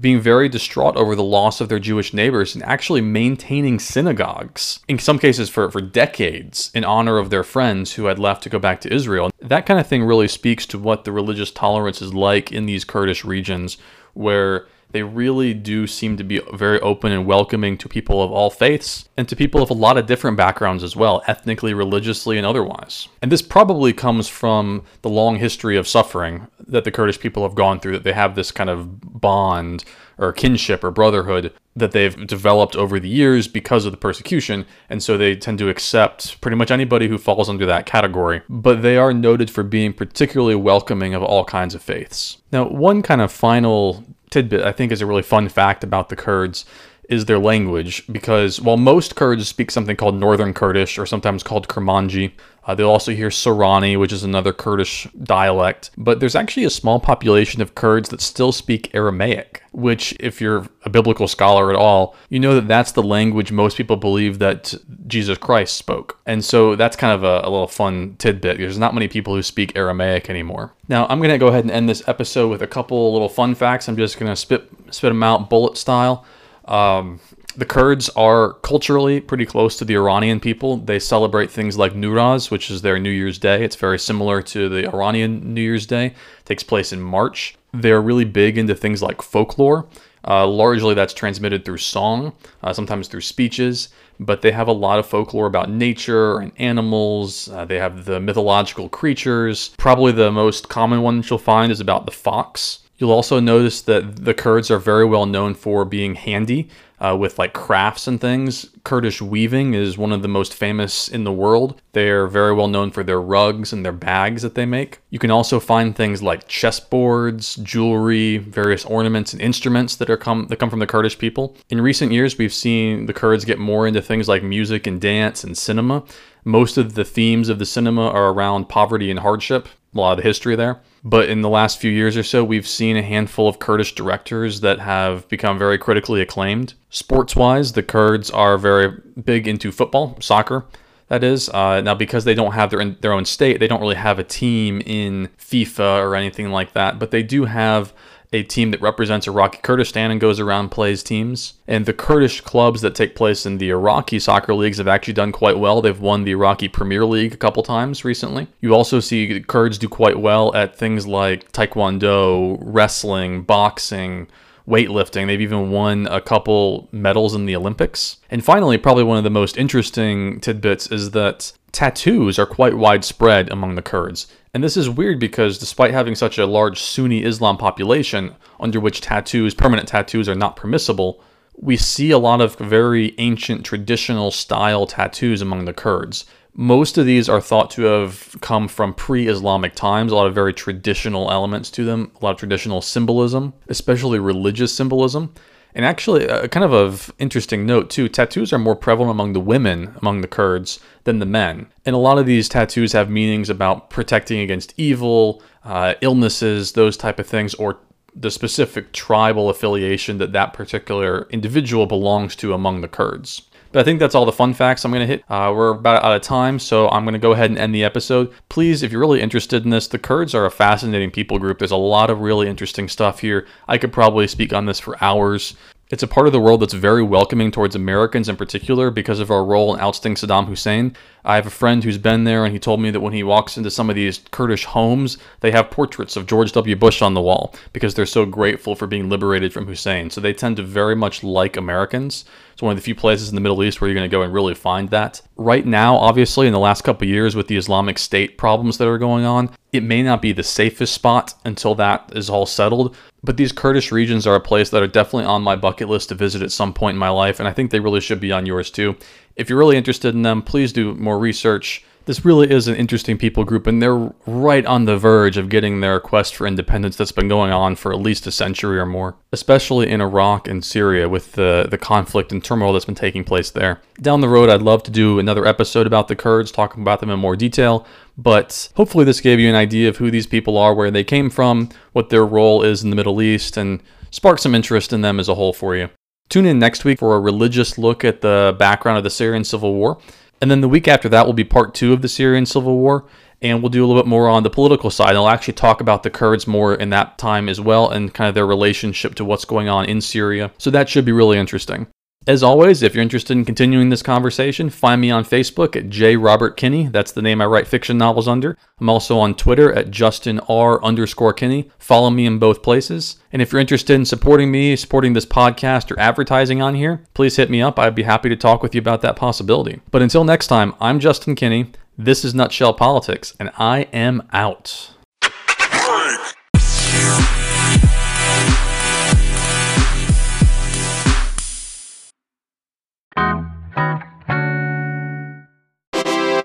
being 0.00 0.20
very 0.20 0.48
distraught 0.48 0.96
over 0.96 1.14
the 1.14 1.22
loss 1.22 1.60
of 1.60 1.68
their 1.68 1.78
Jewish 1.78 2.12
neighbors 2.12 2.54
and 2.54 2.64
actually 2.64 3.00
maintaining 3.00 3.78
synagogues, 3.78 4.80
in 4.88 4.98
some 4.98 5.18
cases 5.18 5.48
for, 5.48 5.70
for 5.70 5.80
decades, 5.80 6.70
in 6.74 6.84
honor 6.84 7.18
of 7.18 7.30
their 7.30 7.44
friends 7.44 7.92
who 7.92 8.06
had 8.06 8.18
left 8.18 8.42
to 8.42 8.48
go 8.48 8.58
back 8.58 8.80
to 8.80 8.92
Israel. 8.92 9.30
That 9.40 9.66
kind 9.66 9.78
of 9.78 9.86
thing 9.86 10.02
really 10.02 10.28
speaks 10.28 10.66
to 10.66 10.78
what 10.78 11.04
the 11.04 11.12
religious 11.12 11.52
tolerance 11.52 12.02
is 12.02 12.12
like 12.12 12.50
in 12.50 12.66
these 12.66 12.84
Kurdish 12.84 13.24
regions, 13.24 13.78
where 14.14 14.66
they 14.92 15.02
really 15.02 15.54
do 15.54 15.86
seem 15.86 16.16
to 16.16 16.24
be 16.24 16.40
very 16.52 16.80
open 16.80 17.12
and 17.12 17.26
welcoming 17.26 17.76
to 17.78 17.88
people 17.88 18.22
of 18.22 18.30
all 18.30 18.50
faiths 18.50 19.08
and 19.16 19.28
to 19.28 19.36
people 19.36 19.62
of 19.62 19.70
a 19.70 19.74
lot 19.74 19.98
of 19.98 20.06
different 20.06 20.36
backgrounds 20.36 20.84
as 20.84 20.94
well, 20.94 21.22
ethnically, 21.26 21.74
religiously, 21.74 22.36
and 22.36 22.46
otherwise. 22.46 23.08
And 23.20 23.32
this 23.32 23.42
probably 23.42 23.92
comes 23.92 24.28
from 24.28 24.84
the 25.02 25.10
long 25.10 25.36
history 25.36 25.76
of 25.76 25.88
suffering 25.88 26.46
that 26.66 26.84
the 26.84 26.90
Kurdish 26.90 27.20
people 27.20 27.42
have 27.42 27.54
gone 27.54 27.80
through, 27.80 27.92
that 27.92 28.04
they 28.04 28.12
have 28.12 28.34
this 28.34 28.52
kind 28.52 28.70
of 28.70 29.20
bond 29.20 29.84
or 30.18 30.32
kinship 30.32 30.84
or 30.84 30.90
brotherhood 30.90 31.52
that 31.74 31.92
they've 31.92 32.26
developed 32.26 32.76
over 32.76 33.00
the 33.00 33.08
years 33.08 33.48
because 33.48 33.86
of 33.86 33.92
the 33.92 33.98
persecution, 33.98 34.66
and 34.90 35.02
so 35.02 35.16
they 35.16 35.34
tend 35.34 35.58
to 35.58 35.70
accept 35.70 36.40
pretty 36.40 36.56
much 36.56 36.70
anybody 36.70 37.08
who 37.08 37.16
falls 37.16 37.48
under 37.48 37.64
that 37.64 37.86
category. 37.86 38.42
But 38.48 38.82
they 38.82 38.98
are 38.98 39.14
noted 39.14 39.50
for 39.50 39.62
being 39.62 39.92
particularly 39.94 40.54
welcoming 40.54 41.14
of 41.14 41.22
all 41.22 41.44
kinds 41.44 41.74
of 41.74 41.82
faiths. 41.82 42.38
Now, 42.52 42.68
one 42.68 43.00
kind 43.00 43.22
of 43.22 43.32
final 43.32 44.04
tidbit 44.32 44.62
I 44.62 44.72
think 44.72 44.90
is 44.90 45.00
a 45.00 45.06
really 45.06 45.22
fun 45.22 45.48
fact 45.48 45.84
about 45.84 46.08
the 46.08 46.16
Kurds 46.16 46.64
is 47.12 47.26
their 47.26 47.38
language 47.38 48.02
because 48.10 48.58
while 48.58 48.78
most 48.78 49.14
Kurds 49.16 49.46
speak 49.46 49.70
something 49.70 49.96
called 49.96 50.14
Northern 50.14 50.54
Kurdish 50.54 50.98
or 50.98 51.04
sometimes 51.04 51.42
called 51.42 51.68
Kurmanji, 51.68 52.32
uh, 52.64 52.74
they'll 52.74 52.88
also 52.88 53.12
hear 53.12 53.28
Sorani, 53.28 53.98
which 53.98 54.12
is 54.12 54.24
another 54.24 54.52
Kurdish 54.52 55.06
dialect. 55.22 55.90
But 55.98 56.20
there's 56.20 56.34
actually 56.34 56.64
a 56.64 56.70
small 56.70 57.00
population 57.00 57.60
of 57.60 57.74
Kurds 57.74 58.08
that 58.08 58.22
still 58.22 58.50
speak 58.50 58.94
Aramaic, 58.94 59.62
which, 59.72 60.16
if 60.20 60.40
you're 60.40 60.66
a 60.84 60.90
biblical 60.90 61.28
scholar 61.28 61.70
at 61.70 61.76
all, 61.76 62.14
you 62.30 62.40
know 62.40 62.54
that 62.54 62.68
that's 62.68 62.92
the 62.92 63.02
language 63.02 63.52
most 63.52 63.76
people 63.76 63.96
believe 63.96 64.38
that 64.38 64.74
Jesus 65.06 65.36
Christ 65.36 65.76
spoke. 65.76 66.18
And 66.24 66.42
so 66.42 66.76
that's 66.76 66.96
kind 66.96 67.12
of 67.12 67.24
a, 67.24 67.46
a 67.46 67.50
little 67.50 67.68
fun 67.68 68.16
tidbit. 68.18 68.56
There's 68.56 68.78
not 68.78 68.94
many 68.94 69.08
people 69.08 69.34
who 69.34 69.42
speak 69.42 69.76
Aramaic 69.76 70.30
anymore. 70.30 70.72
Now, 70.88 71.06
I'm 71.08 71.18
going 71.18 71.30
to 71.30 71.38
go 71.38 71.48
ahead 71.48 71.64
and 71.64 71.70
end 71.70 71.88
this 71.88 72.06
episode 72.08 72.48
with 72.48 72.62
a 72.62 72.66
couple 72.66 73.12
little 73.12 73.28
fun 73.28 73.54
facts. 73.54 73.88
I'm 73.88 73.96
just 73.96 74.18
going 74.18 74.30
to 74.30 74.36
spit, 74.36 74.70
spit 74.90 75.10
them 75.10 75.22
out 75.22 75.50
bullet 75.50 75.76
style. 75.76 76.24
Um, 76.64 77.20
the 77.56 77.66
Kurds 77.66 78.08
are 78.10 78.54
culturally 78.54 79.20
pretty 79.20 79.44
close 79.44 79.76
to 79.76 79.84
the 79.84 79.94
Iranian 79.94 80.40
people. 80.40 80.78
They 80.78 80.98
celebrate 80.98 81.50
things 81.50 81.76
like 81.76 81.92
Newroz, 81.92 82.50
which 82.50 82.70
is 82.70 82.82
their 82.82 82.98
New 82.98 83.10
Year's 83.10 83.38
Day. 83.38 83.64
It's 83.64 83.76
very 83.76 83.98
similar 83.98 84.40
to 84.42 84.68
the 84.68 84.88
Iranian 84.88 85.52
New 85.52 85.60
Year's 85.60 85.86
Day. 85.86 86.06
It 86.06 86.46
takes 86.46 86.62
place 86.62 86.92
in 86.92 87.00
March. 87.00 87.56
They're 87.72 88.00
really 88.00 88.24
big 88.24 88.56
into 88.56 88.74
things 88.74 89.02
like 89.02 89.20
folklore. 89.20 89.86
Uh, 90.26 90.46
largely, 90.46 90.94
that's 90.94 91.12
transmitted 91.12 91.64
through 91.64 91.78
song, 91.78 92.32
uh, 92.62 92.72
sometimes 92.72 93.08
through 93.08 93.20
speeches, 93.20 93.88
but 94.20 94.40
they 94.40 94.52
have 94.52 94.68
a 94.68 94.72
lot 94.72 95.00
of 95.00 95.06
folklore 95.06 95.46
about 95.46 95.68
nature 95.68 96.38
and 96.38 96.52
animals. 96.58 97.48
Uh, 97.48 97.64
they 97.64 97.78
have 97.78 98.04
the 98.04 98.20
mythological 98.20 98.88
creatures. 98.88 99.70
Probably 99.78 100.12
the 100.12 100.30
most 100.30 100.68
common 100.68 101.02
one 101.02 101.24
you'll 101.28 101.38
find 101.38 101.72
is 101.72 101.80
about 101.80 102.06
the 102.06 102.12
fox. 102.12 102.81
You'll 103.02 103.10
also 103.10 103.40
notice 103.40 103.82
that 103.82 104.24
the 104.24 104.32
Kurds 104.32 104.70
are 104.70 104.78
very 104.78 105.04
well 105.04 105.26
known 105.26 105.54
for 105.54 105.84
being 105.84 106.14
handy 106.14 106.68
uh, 107.00 107.16
with 107.18 107.36
like 107.36 107.52
crafts 107.52 108.06
and 108.06 108.20
things. 108.20 108.70
Kurdish 108.84 109.20
weaving 109.20 109.74
is 109.74 109.98
one 109.98 110.12
of 110.12 110.22
the 110.22 110.28
most 110.28 110.54
famous 110.54 111.08
in 111.08 111.24
the 111.24 111.32
world. 111.32 111.82
They're 111.94 112.28
very 112.28 112.54
well 112.54 112.68
known 112.68 112.92
for 112.92 113.02
their 113.02 113.20
rugs 113.20 113.72
and 113.72 113.84
their 113.84 113.90
bags 113.90 114.42
that 114.42 114.54
they 114.54 114.66
make. 114.66 115.00
You 115.10 115.18
can 115.18 115.32
also 115.32 115.58
find 115.58 115.96
things 115.96 116.22
like 116.22 116.46
chessboards, 116.46 117.60
jewelry, 117.64 118.36
various 118.36 118.84
ornaments 118.84 119.32
and 119.32 119.42
instruments 119.42 119.96
that 119.96 120.08
are 120.08 120.16
come 120.16 120.46
that 120.46 120.60
come 120.60 120.70
from 120.70 120.78
the 120.78 120.86
Kurdish 120.86 121.18
people. 121.18 121.56
In 121.70 121.80
recent 121.80 122.12
years, 122.12 122.38
we've 122.38 122.54
seen 122.54 123.06
the 123.06 123.12
Kurds 123.12 123.44
get 123.44 123.58
more 123.58 123.88
into 123.88 124.00
things 124.00 124.28
like 124.28 124.44
music 124.44 124.86
and 124.86 125.00
dance 125.00 125.42
and 125.42 125.58
cinema. 125.58 126.04
Most 126.44 126.78
of 126.78 126.94
the 126.94 127.04
themes 127.04 127.48
of 127.48 127.58
the 127.58 127.66
cinema 127.66 128.10
are 128.10 128.28
around 128.28 128.68
poverty 128.68 129.10
and 129.10 129.18
hardship, 129.18 129.66
a 129.92 129.98
lot 129.98 130.12
of 130.12 130.18
the 130.18 130.22
history 130.22 130.54
there. 130.54 130.80
But 131.04 131.28
in 131.28 131.42
the 131.42 131.48
last 131.48 131.80
few 131.80 131.90
years 131.90 132.16
or 132.16 132.22
so, 132.22 132.44
we've 132.44 132.66
seen 132.66 132.96
a 132.96 133.02
handful 133.02 133.48
of 133.48 133.58
Kurdish 133.58 133.94
directors 133.94 134.60
that 134.60 134.78
have 134.78 135.28
become 135.28 135.58
very 135.58 135.76
critically 135.76 136.20
acclaimed. 136.20 136.74
Sports 136.90 137.34
wise, 137.34 137.72
the 137.72 137.82
Kurds 137.82 138.30
are 138.30 138.56
very 138.56 139.00
big 139.24 139.48
into 139.48 139.72
football, 139.72 140.16
soccer. 140.20 140.64
That 141.08 141.24
is 141.24 141.48
uh, 141.48 141.80
now 141.80 141.94
because 141.94 142.24
they 142.24 142.34
don't 142.34 142.52
have 142.52 142.70
their 142.70 142.84
their 142.84 143.12
own 143.12 143.24
state, 143.24 143.58
they 143.60 143.66
don't 143.66 143.80
really 143.80 143.96
have 143.96 144.18
a 144.18 144.24
team 144.24 144.80
in 144.86 145.28
FIFA 145.38 146.02
or 146.02 146.16
anything 146.16 146.50
like 146.50 146.72
that. 146.72 146.98
But 146.98 147.10
they 147.10 147.22
do 147.22 147.44
have 147.44 147.92
a 148.32 148.42
team 148.42 148.70
that 148.70 148.80
represents 148.80 149.26
Iraqi 149.26 149.58
Kurdistan 149.62 150.10
and 150.10 150.20
goes 150.20 150.40
around 150.40 150.70
plays 150.70 151.02
teams. 151.02 151.54
And 151.68 151.86
the 151.86 151.92
Kurdish 151.92 152.40
clubs 152.40 152.80
that 152.80 152.94
take 152.94 153.14
place 153.14 153.44
in 153.44 153.58
the 153.58 153.70
Iraqi 153.70 154.18
soccer 154.18 154.54
leagues 154.54 154.78
have 154.78 154.88
actually 154.88 155.14
done 155.14 155.32
quite 155.32 155.58
well. 155.58 155.82
They've 155.82 156.00
won 156.00 156.24
the 156.24 156.32
Iraqi 156.32 156.68
Premier 156.68 157.04
League 157.04 157.34
a 157.34 157.36
couple 157.36 157.62
times 157.62 158.04
recently. 158.04 158.46
You 158.60 158.74
also 158.74 159.00
see 159.00 159.40
Kurds 159.40 159.78
do 159.78 159.88
quite 159.88 160.18
well 160.18 160.54
at 160.54 160.76
things 160.76 161.06
like 161.06 161.52
taekwondo, 161.52 162.58
wrestling, 162.60 163.42
boxing, 163.42 164.28
weightlifting. 164.68 165.26
They've 165.26 165.40
even 165.40 165.70
won 165.70 166.06
a 166.06 166.20
couple 166.20 166.88
medals 166.92 167.34
in 167.34 167.46
the 167.46 167.56
Olympics. 167.56 168.18
And 168.30 168.44
finally, 168.44 168.78
probably 168.78 169.04
one 169.04 169.18
of 169.18 169.24
the 169.24 169.30
most 169.30 169.56
interesting 169.56 170.40
tidbits 170.40 170.90
is 170.90 171.10
that 171.12 171.52
tattoos 171.72 172.38
are 172.38 172.46
quite 172.46 172.76
widespread 172.76 173.50
among 173.50 173.74
the 173.74 173.82
Kurds. 173.82 174.26
And 174.54 174.62
this 174.62 174.76
is 174.76 174.90
weird 174.90 175.18
because 175.18 175.58
despite 175.58 175.92
having 175.92 176.14
such 176.14 176.38
a 176.38 176.46
large 176.46 176.80
Sunni 176.80 177.24
Islam 177.24 177.56
population, 177.56 178.34
under 178.60 178.78
which 178.78 179.00
tattoos, 179.00 179.54
permanent 179.54 179.88
tattoos, 179.88 180.28
are 180.28 180.34
not 180.34 180.56
permissible, 180.56 181.22
we 181.56 181.76
see 181.76 182.10
a 182.10 182.18
lot 182.18 182.40
of 182.40 182.56
very 182.56 183.14
ancient 183.18 183.64
traditional 183.64 184.30
style 184.30 184.86
tattoos 184.86 185.40
among 185.40 185.64
the 185.64 185.72
Kurds. 185.72 186.24
Most 186.54 186.98
of 186.98 187.06
these 187.06 187.28
are 187.28 187.40
thought 187.40 187.70
to 187.72 187.82
have 187.82 188.36
come 188.42 188.68
from 188.68 188.92
pre 188.92 189.26
Islamic 189.26 189.74
times, 189.74 190.12
a 190.12 190.16
lot 190.16 190.26
of 190.26 190.34
very 190.34 190.52
traditional 190.52 191.30
elements 191.30 191.70
to 191.70 191.84
them, 191.84 192.12
a 192.20 192.24
lot 192.24 192.32
of 192.32 192.36
traditional 192.36 192.82
symbolism, 192.82 193.54
especially 193.68 194.18
religious 194.18 194.74
symbolism. 194.74 195.32
And 195.74 195.86
actually, 195.86 196.26
a 196.26 196.48
kind 196.48 196.64
of 196.64 196.72
of 196.72 197.10
interesting 197.18 197.64
note 197.64 197.88
too, 197.88 198.08
tattoos 198.08 198.52
are 198.52 198.58
more 198.58 198.76
prevalent 198.76 199.10
among 199.10 199.32
the 199.32 199.40
women 199.40 199.94
among 200.02 200.20
the 200.20 200.28
Kurds 200.28 200.78
than 201.04 201.18
the 201.18 201.26
men. 201.26 201.68
And 201.86 201.96
a 201.96 201.98
lot 201.98 202.18
of 202.18 202.26
these 202.26 202.48
tattoos 202.48 202.92
have 202.92 203.08
meanings 203.08 203.48
about 203.48 203.88
protecting 203.88 204.40
against 204.40 204.74
evil, 204.76 205.42
uh, 205.64 205.94
illnesses, 206.02 206.72
those 206.72 206.98
type 206.98 207.18
of 207.18 207.26
things, 207.26 207.54
or 207.54 207.78
the 208.14 208.30
specific 208.30 208.92
tribal 208.92 209.48
affiliation 209.48 210.18
that 210.18 210.32
that 210.32 210.52
particular 210.52 211.26
individual 211.30 211.86
belongs 211.86 212.36
to 212.36 212.52
among 212.52 212.82
the 212.82 212.88
Kurds. 212.88 213.42
But 213.72 213.80
I 213.80 213.82
think 213.84 214.00
that's 214.00 214.14
all 214.14 214.26
the 214.26 214.32
fun 214.32 214.54
facts 214.54 214.84
I'm 214.84 214.92
going 214.92 215.00
to 215.00 215.06
hit. 215.06 215.24
Uh, 215.28 215.52
we're 215.54 215.70
about 215.70 216.04
out 216.04 216.14
of 216.14 216.22
time, 216.22 216.58
so 216.58 216.88
I'm 216.90 217.04
going 217.04 217.14
to 217.14 217.18
go 217.18 217.32
ahead 217.32 217.50
and 217.50 217.58
end 217.58 217.74
the 217.74 217.84
episode. 217.84 218.32
Please, 218.48 218.82
if 218.82 218.92
you're 218.92 219.00
really 219.00 219.22
interested 219.22 219.64
in 219.64 219.70
this, 219.70 219.88
the 219.88 219.98
Kurds 219.98 220.34
are 220.34 220.44
a 220.44 220.50
fascinating 220.50 221.10
people 221.10 221.38
group. 221.38 221.58
There's 221.58 221.70
a 221.70 221.76
lot 221.76 222.10
of 222.10 222.20
really 222.20 222.48
interesting 222.48 222.88
stuff 222.88 223.20
here. 223.20 223.46
I 223.66 223.78
could 223.78 223.92
probably 223.92 224.26
speak 224.26 224.52
on 224.52 224.66
this 224.66 224.78
for 224.78 225.02
hours. 225.02 225.56
It's 225.92 226.02
a 226.02 226.08
part 226.08 226.26
of 226.26 226.32
the 226.32 226.40
world 226.40 226.60
that's 226.60 226.72
very 226.72 227.02
welcoming 227.02 227.50
towards 227.50 227.74
Americans 227.74 228.26
in 228.26 228.36
particular 228.36 228.90
because 228.90 229.20
of 229.20 229.30
our 229.30 229.44
role 229.44 229.74
in 229.74 229.80
ousting 229.80 230.14
Saddam 230.14 230.46
Hussein. 230.46 230.96
I 231.22 231.34
have 231.34 231.46
a 231.46 231.50
friend 231.50 231.84
who's 231.84 231.98
been 231.98 232.24
there, 232.24 232.46
and 232.46 232.52
he 232.54 232.58
told 232.58 232.80
me 232.80 232.90
that 232.90 233.00
when 233.00 233.12
he 233.12 233.22
walks 233.22 233.58
into 233.58 233.70
some 233.70 233.90
of 233.90 233.94
these 233.94 234.22
Kurdish 234.30 234.64
homes, 234.64 235.18
they 235.40 235.50
have 235.50 235.70
portraits 235.70 236.16
of 236.16 236.26
George 236.26 236.52
W. 236.52 236.74
Bush 236.76 237.02
on 237.02 237.12
the 237.12 237.20
wall 237.20 237.54
because 237.74 237.92
they're 237.92 238.06
so 238.06 238.24
grateful 238.24 238.74
for 238.74 238.86
being 238.86 239.10
liberated 239.10 239.52
from 239.52 239.66
Hussein. 239.66 240.08
So 240.08 240.22
they 240.22 240.32
tend 240.32 240.56
to 240.56 240.62
very 240.62 240.96
much 240.96 241.22
like 241.22 241.58
Americans. 241.58 242.24
It's 242.54 242.62
one 242.62 242.72
of 242.72 242.78
the 242.78 242.82
few 242.82 242.94
places 242.94 243.28
in 243.28 243.34
the 243.34 243.42
Middle 243.42 243.62
East 243.62 243.82
where 243.82 243.88
you're 243.88 243.94
going 243.94 244.10
to 244.10 244.16
go 244.16 244.22
and 244.22 244.32
really 244.32 244.54
find 244.54 244.88
that. 244.88 245.20
Right 245.36 245.66
now, 245.66 245.96
obviously, 245.96 246.46
in 246.46 246.54
the 246.54 246.58
last 246.58 246.84
couple 246.84 247.06
years 247.06 247.36
with 247.36 247.48
the 247.48 247.58
Islamic 247.58 247.98
State 247.98 248.38
problems 248.38 248.78
that 248.78 248.88
are 248.88 248.96
going 248.96 249.26
on, 249.26 249.50
it 249.74 249.82
may 249.82 250.02
not 250.02 250.22
be 250.22 250.32
the 250.32 250.42
safest 250.42 250.94
spot 250.94 251.34
until 251.44 251.74
that 251.74 252.12
is 252.14 252.30
all 252.30 252.46
settled, 252.46 252.96
but 253.24 253.36
these 253.36 253.52
Kurdish 253.52 253.92
regions 253.92 254.26
are 254.26 254.34
a 254.34 254.40
place 254.40 254.70
that 254.70 254.82
are 254.82 254.88
definitely 254.88 255.24
on 255.24 255.42
my 255.42 255.56
bucket 255.56 255.88
list 255.88 256.08
to 256.08 256.14
visit 256.14 256.42
at 256.42 256.52
some 256.52 256.72
point 256.72 256.96
in 256.96 256.98
my 256.98 257.10
life, 257.10 257.38
and 257.38 257.48
I 257.48 257.52
think 257.52 257.70
they 257.70 257.80
really 257.80 258.00
should 258.00 258.20
be 258.20 258.32
on 258.32 258.46
yours 258.46 258.70
too. 258.70 258.96
If 259.36 259.48
you're 259.48 259.58
really 259.58 259.76
interested 259.76 260.14
in 260.14 260.22
them, 260.22 260.42
please 260.42 260.72
do 260.72 260.94
more 260.94 261.18
research. 261.18 261.84
This 262.04 262.24
really 262.24 262.50
is 262.50 262.66
an 262.66 262.74
interesting 262.74 263.16
people 263.16 263.44
group, 263.44 263.68
and 263.68 263.80
they're 263.80 264.12
right 264.26 264.66
on 264.66 264.86
the 264.86 264.98
verge 264.98 265.36
of 265.36 265.48
getting 265.48 265.80
their 265.80 266.00
quest 266.00 266.34
for 266.34 266.48
independence 266.48 266.96
that's 266.96 267.12
been 267.12 267.28
going 267.28 267.52
on 267.52 267.76
for 267.76 267.92
at 267.92 268.00
least 268.00 268.26
a 268.26 268.32
century 268.32 268.76
or 268.76 268.86
more, 268.86 269.14
especially 269.30 269.88
in 269.88 270.00
Iraq 270.00 270.48
and 270.48 270.64
Syria 270.64 271.08
with 271.08 271.32
the, 271.32 271.68
the 271.70 271.78
conflict 271.78 272.32
and 272.32 272.42
turmoil 272.42 272.72
that's 272.72 272.86
been 272.86 272.96
taking 272.96 273.22
place 273.22 273.52
there. 273.52 273.80
Down 274.00 274.20
the 274.20 274.28
road, 274.28 274.50
I'd 274.50 274.62
love 274.62 274.82
to 274.82 274.90
do 274.90 275.20
another 275.20 275.46
episode 275.46 275.86
about 275.86 276.08
the 276.08 276.16
Kurds, 276.16 276.50
talking 276.50 276.82
about 276.82 276.98
them 276.98 277.10
in 277.10 277.20
more 277.20 277.36
detail, 277.36 277.86
but 278.16 278.70
hopefully, 278.76 279.04
this 279.04 279.20
gave 279.20 279.40
you 279.40 279.48
an 279.48 279.54
idea 279.54 279.88
of 279.88 279.96
who 279.96 280.10
these 280.10 280.26
people 280.26 280.58
are, 280.58 280.74
where 280.74 280.90
they 280.90 281.04
came 281.04 281.30
from, 281.30 281.68
what 281.92 282.10
their 282.10 282.24
role 282.24 282.62
is 282.62 282.82
in 282.82 282.90
the 282.90 282.96
Middle 282.96 283.22
East, 283.22 283.56
and 283.56 283.82
spark 284.10 284.38
some 284.38 284.54
interest 284.54 284.92
in 284.92 285.00
them 285.00 285.18
as 285.18 285.28
a 285.28 285.34
whole 285.34 285.52
for 285.52 285.76
you. 285.76 285.88
Tune 286.28 286.46
in 286.46 286.58
next 286.58 286.84
week 286.84 286.98
for 286.98 287.14
a 287.14 287.20
religious 287.20 287.76
look 287.76 288.04
at 288.04 288.20
the 288.20 288.54
background 288.58 288.98
of 288.98 289.04
the 289.04 289.10
Syrian 289.10 289.44
civil 289.44 289.74
war. 289.74 289.98
And 290.40 290.50
then 290.50 290.60
the 290.60 290.68
week 290.68 290.88
after 290.88 291.08
that 291.10 291.26
will 291.26 291.34
be 291.34 291.44
part 291.44 291.74
two 291.74 291.92
of 291.92 292.02
the 292.02 292.08
Syrian 292.08 292.46
civil 292.46 292.76
war. 292.78 293.04
And 293.42 293.60
we'll 293.60 293.70
do 293.70 293.84
a 293.84 293.86
little 293.86 294.00
bit 294.00 294.08
more 294.08 294.28
on 294.28 294.42
the 294.42 294.50
political 294.50 294.90
side. 294.90 295.14
I'll 295.14 295.28
actually 295.28 295.54
talk 295.54 295.80
about 295.80 296.04
the 296.04 296.10
Kurds 296.10 296.46
more 296.46 296.74
in 296.74 296.90
that 296.90 297.18
time 297.18 297.48
as 297.48 297.60
well 297.60 297.90
and 297.90 298.14
kind 298.14 298.28
of 298.28 298.34
their 298.34 298.46
relationship 298.46 299.14
to 299.16 299.24
what's 299.24 299.44
going 299.44 299.68
on 299.68 299.84
in 299.84 300.00
Syria. 300.00 300.52
So 300.58 300.70
that 300.70 300.88
should 300.88 301.04
be 301.04 301.12
really 301.12 301.38
interesting. 301.38 301.86
As 302.24 302.44
always, 302.44 302.84
if 302.84 302.94
you're 302.94 303.02
interested 303.02 303.36
in 303.36 303.44
continuing 303.44 303.90
this 303.90 304.02
conversation, 304.02 304.70
find 304.70 305.00
me 305.00 305.10
on 305.10 305.24
Facebook 305.24 305.74
at 305.74 305.90
J. 305.90 306.14
Robert 306.14 306.56
Kinney. 306.56 306.86
That's 306.86 307.10
the 307.10 307.20
name 307.20 307.40
I 307.40 307.46
write 307.46 307.66
fiction 307.66 307.98
novels 307.98 308.28
under. 308.28 308.56
I'm 308.78 308.88
also 308.88 309.18
on 309.18 309.34
Twitter 309.34 309.72
at 309.72 309.90
Justin 309.90 310.38
R 310.48 310.82
underscore 310.84 311.32
Kinney. 311.32 311.68
Follow 311.80 312.10
me 312.10 312.24
in 312.24 312.38
both 312.38 312.62
places. 312.62 313.16
And 313.32 313.42
if 313.42 313.50
you're 313.50 313.60
interested 313.60 313.94
in 313.94 314.04
supporting 314.04 314.52
me, 314.52 314.76
supporting 314.76 315.14
this 315.14 315.26
podcast, 315.26 315.90
or 315.90 315.98
advertising 315.98 316.62
on 316.62 316.76
here, 316.76 317.02
please 317.12 317.34
hit 317.34 317.50
me 317.50 317.60
up. 317.60 317.76
I'd 317.76 317.96
be 317.96 318.04
happy 318.04 318.28
to 318.28 318.36
talk 318.36 318.62
with 318.62 318.72
you 318.72 318.80
about 318.80 319.02
that 319.02 319.16
possibility. 319.16 319.80
But 319.90 320.02
until 320.02 320.22
next 320.22 320.46
time, 320.46 320.74
I'm 320.80 321.00
Justin 321.00 321.34
Kinney. 321.34 321.72
This 321.98 322.24
is 322.24 322.36
Nutshell 322.36 322.74
Politics, 322.74 323.34
and 323.40 323.50
I 323.58 323.88
am 323.92 324.28
out. 324.32 324.92